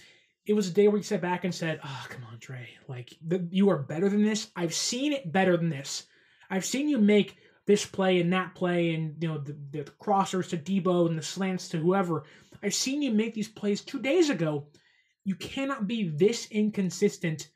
[0.46, 2.70] It was a day where he sat back and said, "Oh, come on, Trey.
[2.88, 4.50] Like the, you are better than this.
[4.56, 6.06] I've seen it better than this.
[6.48, 7.36] I've seen you make
[7.66, 11.22] this play and that play, and you know the, the crossers to Deebo and the
[11.22, 12.24] slants to whoever.
[12.62, 14.66] I've seen you make these plays two days ago.
[15.24, 17.50] You cannot be this inconsistent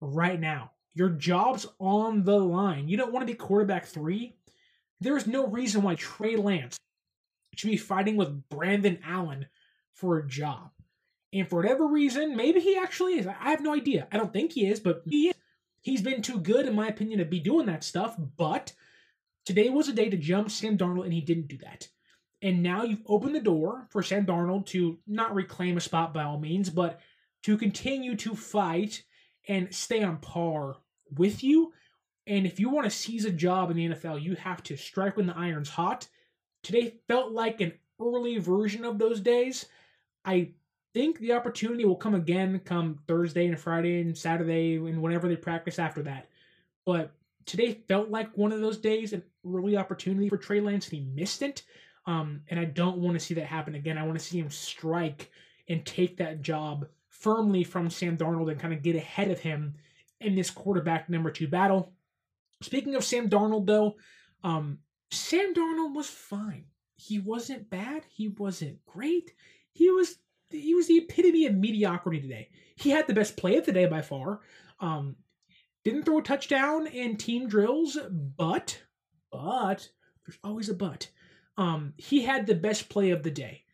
[0.00, 0.72] right now.
[0.94, 2.88] Your job's on the line.
[2.88, 4.36] You don't want to be quarterback three.
[5.00, 6.78] There is no reason why Trey Lance
[7.56, 9.46] should be fighting with Brandon Allen
[9.94, 10.70] for a job.
[11.32, 13.26] And for whatever reason, maybe he actually is.
[13.26, 14.08] I have no idea.
[14.10, 15.34] I don't think he is, but he is.
[15.82, 18.14] He's been too good, in my opinion, to be doing that stuff.
[18.36, 18.72] But
[19.50, 21.88] today was a day to jump Sam Darnold, and he didn't do that.
[22.40, 26.22] And now you've opened the door for Sam Darnold to not reclaim a spot by
[26.22, 27.00] all means, but
[27.42, 29.02] to continue to fight
[29.48, 30.76] and stay on par
[31.16, 31.72] with you.
[32.28, 35.16] And if you want to seize a job in the NFL, you have to strike
[35.16, 36.06] when the iron's hot.
[36.62, 39.66] Today felt like an early version of those days.
[40.24, 40.50] I
[40.94, 45.34] think the opportunity will come again come Thursday and Friday and Saturday and whenever they
[45.34, 46.28] practice after that.
[46.86, 47.12] But
[47.50, 51.00] today felt like one of those days, an early opportunity for Trey Lance, and he
[51.00, 51.64] missed it.
[52.06, 53.98] Um, and I don't want to see that happen again.
[53.98, 55.30] I want to see him strike
[55.68, 59.74] and take that job firmly from Sam Darnold and kind of get ahead of him
[60.20, 61.92] in this quarterback number two battle.
[62.62, 63.96] Speaking of Sam Darnold, though,
[64.44, 64.78] um,
[65.10, 66.66] Sam Darnold was fine.
[66.96, 68.04] He wasn't bad.
[68.08, 69.32] He wasn't great.
[69.72, 70.18] He was
[70.50, 72.48] he was the epitome of mediocrity today.
[72.76, 74.40] He had the best play of the day by far.
[74.80, 75.16] Um,
[75.84, 78.82] didn't throw a touchdown in team drills, but
[79.32, 79.88] but
[80.26, 81.08] there's always a but.
[81.56, 83.64] Um, he had the best play of the day.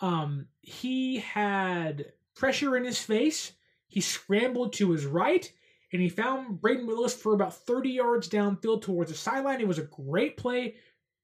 [0.00, 3.52] Um, he had pressure in his face.
[3.86, 5.50] He scrambled to his right
[5.92, 9.60] and he found Brayden Willis for about 30 yards downfield towards the sideline.
[9.60, 10.74] It was a great play,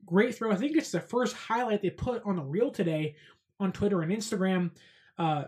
[0.06, 0.52] great throw.
[0.52, 3.16] I think it's the first highlight they put on the reel today
[3.58, 4.70] on Twitter and Instagram.
[5.18, 5.46] Uh,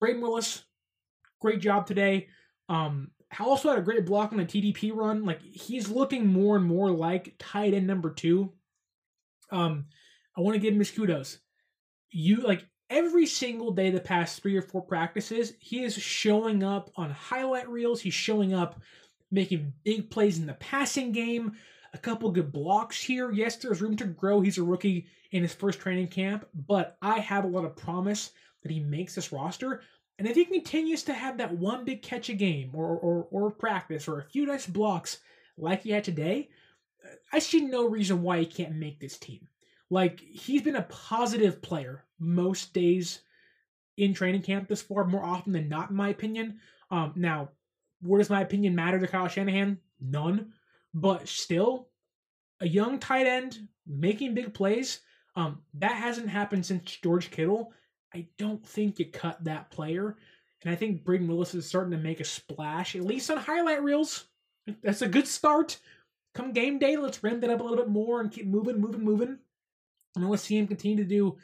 [0.00, 0.62] Brayden Willis,
[1.40, 2.28] great job today.
[2.68, 5.24] Um, also had a great block on the TDP run.
[5.24, 8.52] Like he's looking more and more like tight end number two.
[9.50, 9.86] Um,
[10.36, 11.38] I want to give him his kudos.
[12.10, 16.90] You like every single day the past three or four practices, he is showing up
[16.96, 18.00] on highlight reels.
[18.00, 18.80] He's showing up
[19.30, 21.52] making big plays in the passing game.
[21.94, 23.30] A couple good blocks here.
[23.32, 24.40] Yes, there's room to grow.
[24.40, 28.30] He's a rookie in his first training camp, but I have a lot of promise
[28.62, 29.82] that he makes this roster.
[30.20, 33.50] And if he continues to have that one big catch a game or, or, or
[33.50, 35.20] practice or a few nice blocks
[35.56, 36.50] like he had today,
[37.32, 39.48] I see no reason why he can't make this team.
[39.88, 43.20] Like, he's been a positive player most days
[43.96, 46.60] in training camp this far, more often than not, in my opinion.
[46.90, 47.48] Um, now,
[48.02, 49.78] where does my opinion matter to Kyle Shanahan?
[50.02, 50.52] None.
[50.92, 51.88] But still,
[52.60, 55.00] a young tight end making big plays.
[55.34, 57.72] Um, that hasn't happened since George Kittle.
[58.14, 60.16] I don't think you cut that player.
[60.62, 63.82] And I think Brayden Willis is starting to make a splash, at least on highlight
[63.82, 64.26] reels.
[64.82, 65.78] That's a good start.
[66.34, 69.02] Come game day, let's ramp that up a little bit more and keep moving, moving,
[69.02, 69.38] moving.
[70.16, 71.38] And let's see him continue to do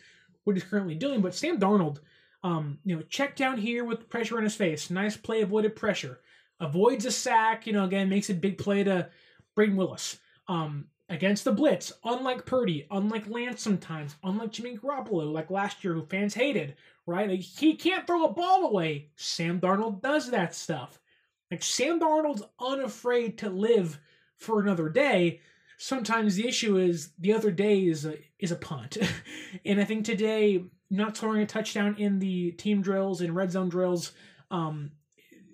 [0.45, 1.23] what he's currently doing.
[1.23, 1.99] But Sam Darnold,
[2.43, 4.91] um, you know, check down here with pressure on his face.
[4.91, 6.21] Nice play, avoided pressure.
[6.61, 9.09] Avoids a sack, you know, again, makes a big play to
[9.57, 10.19] Brayden Willis.
[10.49, 15.95] Um, against the blitz, unlike Purdy, unlike Lance sometimes, unlike Jimmy Garoppolo, like last year,
[15.95, 16.75] who fans hated,
[17.07, 17.29] right?
[17.29, 19.11] Like, he can't throw a ball away.
[19.17, 20.99] Sam Darnold does that stuff.
[21.51, 24.01] Like Sam Darnold's unafraid to live
[24.37, 25.41] for another day.
[25.79, 28.97] Sometimes the issue is the other day is a, is a punt,
[29.65, 33.69] and I think today not scoring a touchdown in the team drills and red zone
[33.69, 34.13] drills,
[34.51, 34.93] um,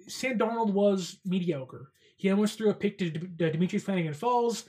[0.06, 1.90] Sam Darnold was mediocre.
[2.16, 4.64] He almost threw a pick to D- Dimitri Flannigan-Fowles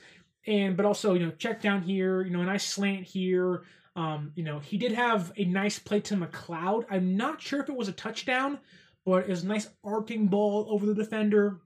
[0.46, 3.62] and but also you know check down here, you know a nice slant here.
[3.96, 6.84] Um, you know he did have a nice play to McLeod.
[6.90, 8.58] I'm not sure if it was a touchdown,
[9.04, 11.60] but it was a nice arcing ball over the defender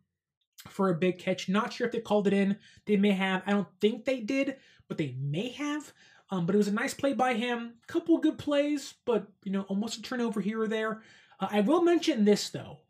[0.69, 1.49] for a big catch.
[1.49, 2.57] Not sure if they called it in.
[2.87, 3.43] They may have.
[3.47, 4.57] I don't think they did,
[4.89, 5.93] but they may have.
[6.31, 7.75] Um, but it was a nice play by him.
[7.87, 11.03] Couple good plays, but you know almost a turnover here or there.
[11.41, 12.81] Uh, I will mention this though,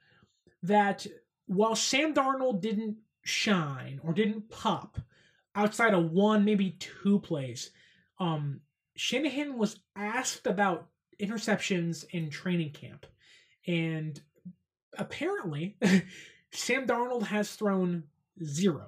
[0.62, 1.06] that
[1.46, 4.98] while Sam Darnold didn't shine or didn't pop
[5.58, 7.70] outside of one, maybe two plays.
[8.20, 8.60] Um,
[8.96, 10.88] Shanahan was asked about
[11.20, 13.06] interceptions in training camp,
[13.66, 14.20] and
[14.96, 15.76] apparently,
[16.52, 18.04] Sam Darnold has thrown
[18.42, 18.86] zero.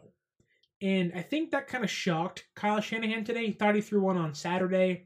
[0.81, 3.47] And I think that kind of shocked Kyle Shanahan today.
[3.47, 5.05] He thought he threw one on Saturday.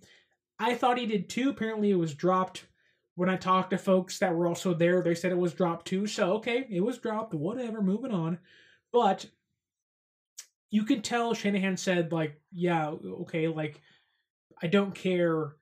[0.58, 1.50] I thought he did too.
[1.50, 2.66] Apparently, it was dropped.
[3.16, 6.06] When I talked to folks that were also there, they said it was dropped too.
[6.06, 7.34] So, okay, it was dropped.
[7.34, 8.38] Whatever, moving on.
[8.92, 9.26] But
[10.74, 13.80] you can tell Shanahan said like, yeah, okay, like
[14.60, 15.54] I don't care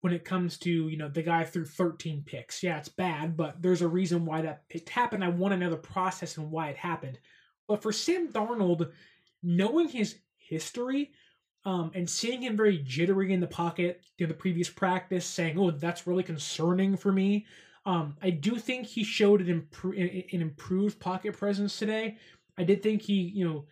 [0.00, 2.62] when it comes to you know the guy threw 13 picks.
[2.62, 5.22] Yeah, it's bad, but there's a reason why that pick happened.
[5.22, 7.18] I want another process and why it happened.
[7.68, 8.90] But for Sam Darnold,
[9.42, 11.12] knowing his history
[11.66, 15.72] um, and seeing him very jittery in the pocket in the previous practice, saying, "Oh,
[15.72, 17.44] that's really concerning for me."
[17.84, 22.16] Um, I do think he showed an, impro- an improved pocket presence today.
[22.56, 23.66] I did think he, you know,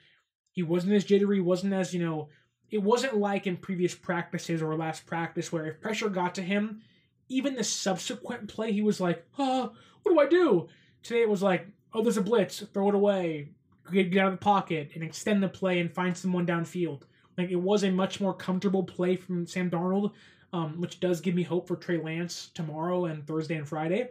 [0.53, 2.28] he wasn't as jittery, wasn't as, you know,
[2.70, 6.80] it wasn't like in previous practices or last practice where if pressure got to him,
[7.28, 9.72] even the subsequent play, he was like, oh,
[10.03, 10.68] what do I do?
[11.03, 13.50] Today it was like, oh, there's a blitz, throw it away,
[13.92, 17.03] get, out of the pocket and extend the play and find someone downfield.
[17.36, 20.12] Like it was a much more comfortable play from Sam Darnold,
[20.53, 24.11] um, which does give me hope for Trey Lance tomorrow and Thursday and Friday,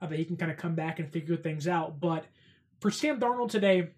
[0.00, 2.00] uh, that he can kind of come back and figure things out.
[2.00, 2.24] But
[2.80, 3.90] for Sam Darnold today,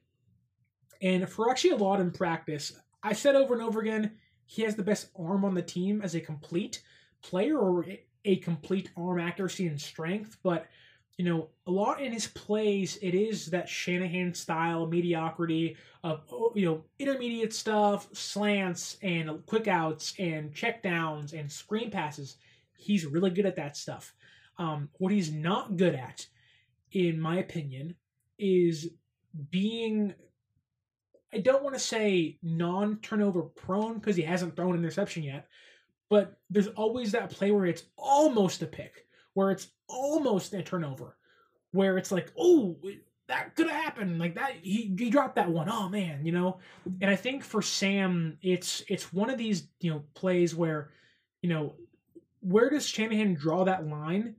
[1.03, 2.73] and for actually a lot in practice,
[3.03, 4.13] I said over and over again,
[4.47, 6.83] he has the best arm on the team as a complete
[7.23, 7.85] player or
[8.25, 10.37] a complete arm accuracy and strength.
[10.43, 10.67] But,
[11.17, 16.53] you know, a lot in his plays, it is that Shanahan style mediocrity of, oh,
[16.55, 22.37] you know, intermediate stuff, slants and quick outs and check downs and screen passes.
[22.77, 24.15] He's really good at that stuff.
[24.59, 26.27] Um, what he's not good at,
[26.93, 27.95] in my opinion,
[28.39, 28.91] is
[29.51, 30.15] being
[31.35, 35.49] I don't want to say non turnover prone because he hasn't thrown an interception yet,
[36.09, 41.17] but there's always that play where it's almost a pick, where it's almost a turnover,
[41.73, 42.77] where it's like, oh,
[43.27, 44.21] that could have happened.
[44.21, 45.69] Like that, he, he dropped that one.
[45.69, 46.59] Oh man, you know.
[47.01, 50.91] And I think for Sam, it's it's one of these you know plays where,
[51.43, 51.75] you know,
[52.41, 54.37] where does Shanahan draw that line?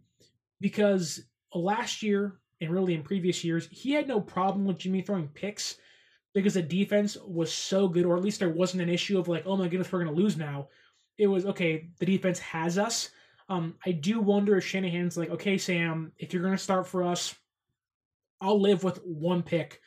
[0.61, 5.27] Because last year and really in previous years, he had no problem with Jimmy throwing
[5.27, 5.75] picks
[6.35, 9.43] because the defense was so good, or at least there wasn't an issue of like,
[9.47, 10.67] oh my goodness, we're going to lose now.
[11.17, 11.87] It was okay.
[11.97, 13.09] The defense has us.
[13.47, 17.03] Um, I do wonder if Shanahan's like, okay, Sam, if you're going to start for
[17.03, 17.33] us,
[18.41, 19.79] I'll live with one pick,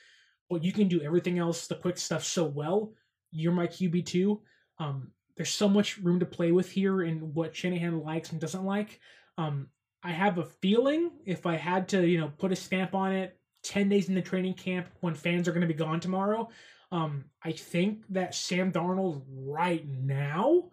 [0.49, 2.94] but you can do everything else, the quick stuff so well.
[3.30, 4.40] You're my QB two.
[4.78, 8.64] Um, there's so much room to play with here in what Shanahan likes and doesn't
[8.64, 9.01] like.
[9.36, 9.68] Um,
[10.03, 13.38] I have a feeling if I had to, you know, put a stamp on it,
[13.68, 16.48] 10 days in the training camp when fans are going to be gone tomorrow.
[16.90, 20.70] Um, I think that Sam Darnold right now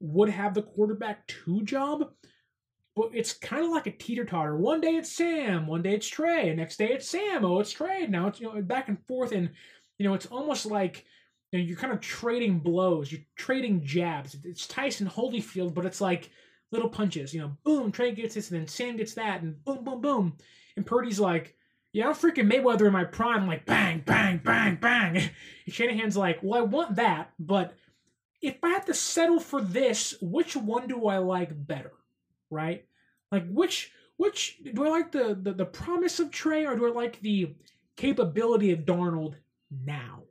[0.00, 2.10] would have the quarterback two job,
[2.96, 4.56] but it's kind of like a teeter totter.
[4.56, 7.44] One day it's Sam, one day it's Trey, and next day it's Sam.
[7.44, 8.06] Oh, it's Trey.
[8.08, 9.50] Now it's you know back and forth, and
[9.98, 11.04] you know it's almost like
[11.52, 14.36] you know, you're kind of trading blows, you're trading jabs.
[14.42, 16.30] It's Tyson Holyfield, but it's like
[16.72, 17.32] little punches.
[17.32, 20.36] You know, boom, Trey gets this, and then Sam gets that, and boom, boom, boom,
[20.76, 21.54] and Purdy's like
[21.92, 25.16] yeah, I'm freaking Mayweather in my prime, like bang, bang, bang, bang.
[25.66, 27.74] And Shanahan's like, well, I want that, but
[28.40, 31.92] if I have to settle for this, which one do I like better?
[32.50, 32.84] Right?
[33.30, 36.90] Like which which do I like the the, the promise of Trey or do I
[36.90, 37.54] like the
[37.96, 39.34] capability of Darnold
[39.70, 40.24] now?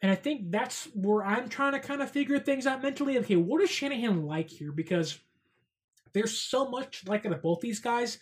[0.00, 3.18] And I think that's where I'm trying to kind of figure things out mentally.
[3.18, 4.70] Okay, what does Shanahan like here?
[4.70, 5.18] Because
[6.12, 8.18] there's so much like it of both these guys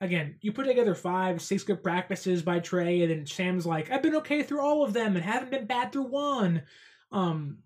[0.00, 4.02] again, you put together five, six good practices by Trey, and then Sam's like, I've
[4.02, 6.62] been okay through all of them and haven't been bad through one.
[7.10, 7.58] Um,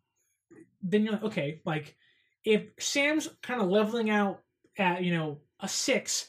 [0.83, 1.97] then you're like, okay, like
[2.45, 4.41] if Sam's kind of leveling out
[4.79, 6.27] at, you know, a six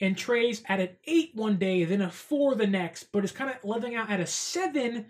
[0.00, 3.50] and Trey's at an eight one day, then a four the next, but it's kind
[3.50, 5.06] of leveling out at a seven and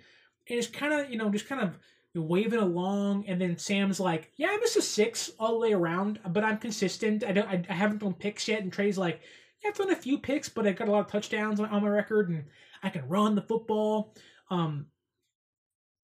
[0.47, 1.79] it's kind of, you know, just kind of
[2.15, 3.27] waving along.
[3.27, 6.59] And then Sam's like, yeah, I'm just a six all the way around, but I'm
[6.59, 7.25] consistent.
[7.25, 8.63] I don't, I, I haven't done picks yet.
[8.63, 9.21] And Trey's like,
[9.67, 11.89] I've thrown a few picks, but I've got a lot of touchdowns on, on my
[11.89, 12.45] record and
[12.83, 14.15] I can run the football.
[14.51, 14.87] Um,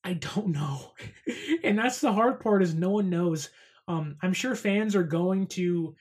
[0.05, 0.93] I don't know.
[1.65, 3.51] and that's the hard part is no one knows.
[3.89, 5.95] Um, I'm sure fans are going to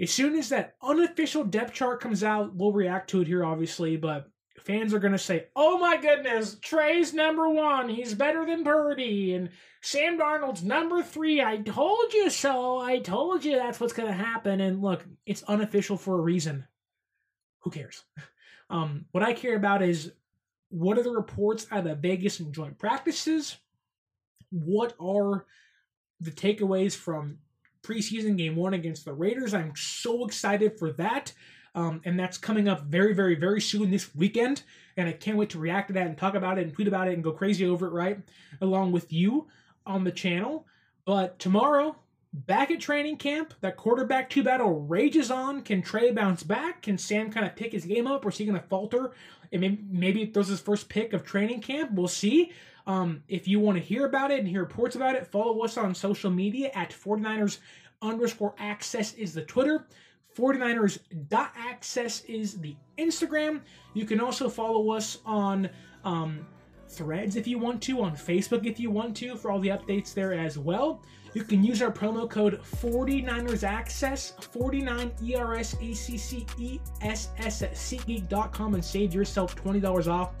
[0.00, 3.98] as soon as that unofficial depth chart comes out, we'll react to it here, obviously,
[3.98, 4.30] but
[4.64, 7.88] fans are going to say, oh my goodness, Trey's number one.
[7.88, 9.34] He's better than Purdy.
[9.34, 9.50] And
[9.80, 11.42] Sam Darnold's number three.
[11.42, 12.78] I told you so.
[12.78, 14.60] I told you that's what's going to happen.
[14.60, 16.66] And look, it's unofficial for a reason.
[17.60, 18.02] Who cares?
[18.70, 20.12] Um, what I care about is
[20.68, 23.56] what are the reports out of Vegas and joint practices?
[24.50, 25.44] What are
[26.20, 27.38] the takeaways from
[27.82, 29.54] preseason game one against the Raiders?
[29.54, 31.32] I'm so excited for that.
[31.74, 34.62] Um, and that's coming up very, very, very soon this weekend.
[34.96, 37.08] And I can't wait to react to that and talk about it and tweet about
[37.08, 38.18] it and go crazy over it, right?
[38.60, 39.46] Along with you
[39.86, 40.66] on the channel.
[41.04, 41.96] But tomorrow,
[42.32, 45.62] back at training camp, that quarterback two battle rages on.
[45.62, 46.82] Can Trey bounce back?
[46.82, 49.12] Can Sam kind of pick his game up or is he going to falter?
[49.52, 51.92] And maybe, maybe it throws his first pick of training camp.
[51.92, 52.52] We'll see.
[52.86, 55.76] Um, if you want to hear about it and hear reports about it, follow us
[55.76, 57.58] on social media at 49ers
[58.02, 59.86] underscore access is the Twitter.
[60.36, 63.60] 49ers.access is the Instagram.
[63.94, 65.68] You can also follow us on
[66.04, 66.46] um,
[66.88, 70.14] threads if you want to, on Facebook if you want to, for all the updates
[70.14, 71.02] there as well.
[71.32, 76.46] You can use our promo code 49ers Access, 49 E R S A C C
[76.58, 80.32] E S S at SeatGeek.com and save yourself $20 off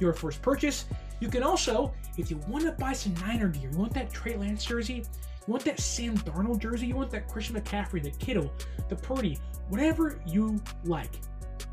[0.00, 0.86] your first purchase.
[1.20, 4.36] You can also, if you want to buy some Niner gear, you want that Trey
[4.36, 5.04] Lance jersey,
[5.48, 8.52] want that Sam Darnold jersey, you want that Christian McCaffrey, the Kittle,
[8.88, 9.38] the Purdy,
[9.68, 11.10] whatever you like.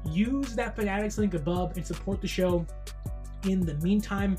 [0.10, 2.66] Use that Fanatics link above and support the show.
[3.44, 4.38] In the meantime,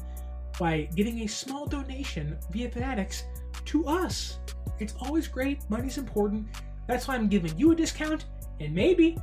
[0.58, 3.24] by getting a small donation via Fanatics
[3.66, 4.38] to us.
[4.78, 6.46] It's always great, money's important.
[6.86, 8.26] That's why I'm giving you a discount,
[8.60, 9.18] and maybe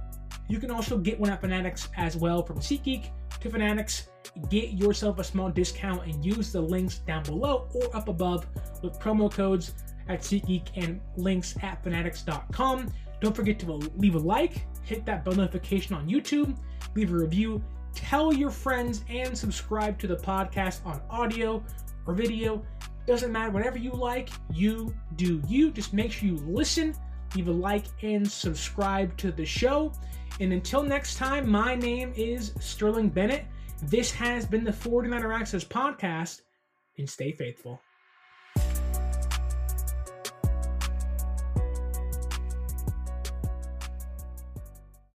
[0.47, 3.09] you can also get one at Fanatics as well from SeatGeek
[3.39, 4.09] to Fanatics.
[4.49, 8.45] Get yourself a small discount and use the links down below or up above
[8.81, 9.73] with promo codes
[10.07, 12.91] at SeatGeek and links at fanatics.com.
[13.21, 16.57] Don't forget to leave a like, hit that bell notification on YouTube,
[16.95, 17.63] leave a review,
[17.95, 21.63] tell your friends, and subscribe to the podcast on audio
[22.05, 22.63] or video.
[23.05, 25.71] Doesn't matter, whatever you like, you do you.
[25.71, 26.95] Just make sure you listen,
[27.35, 29.91] leave a like, and subscribe to the show.
[30.39, 33.45] And until next time, my name is Sterling Bennett.
[33.83, 36.41] This has been the 49er Access Podcast,
[36.97, 37.79] and stay faithful.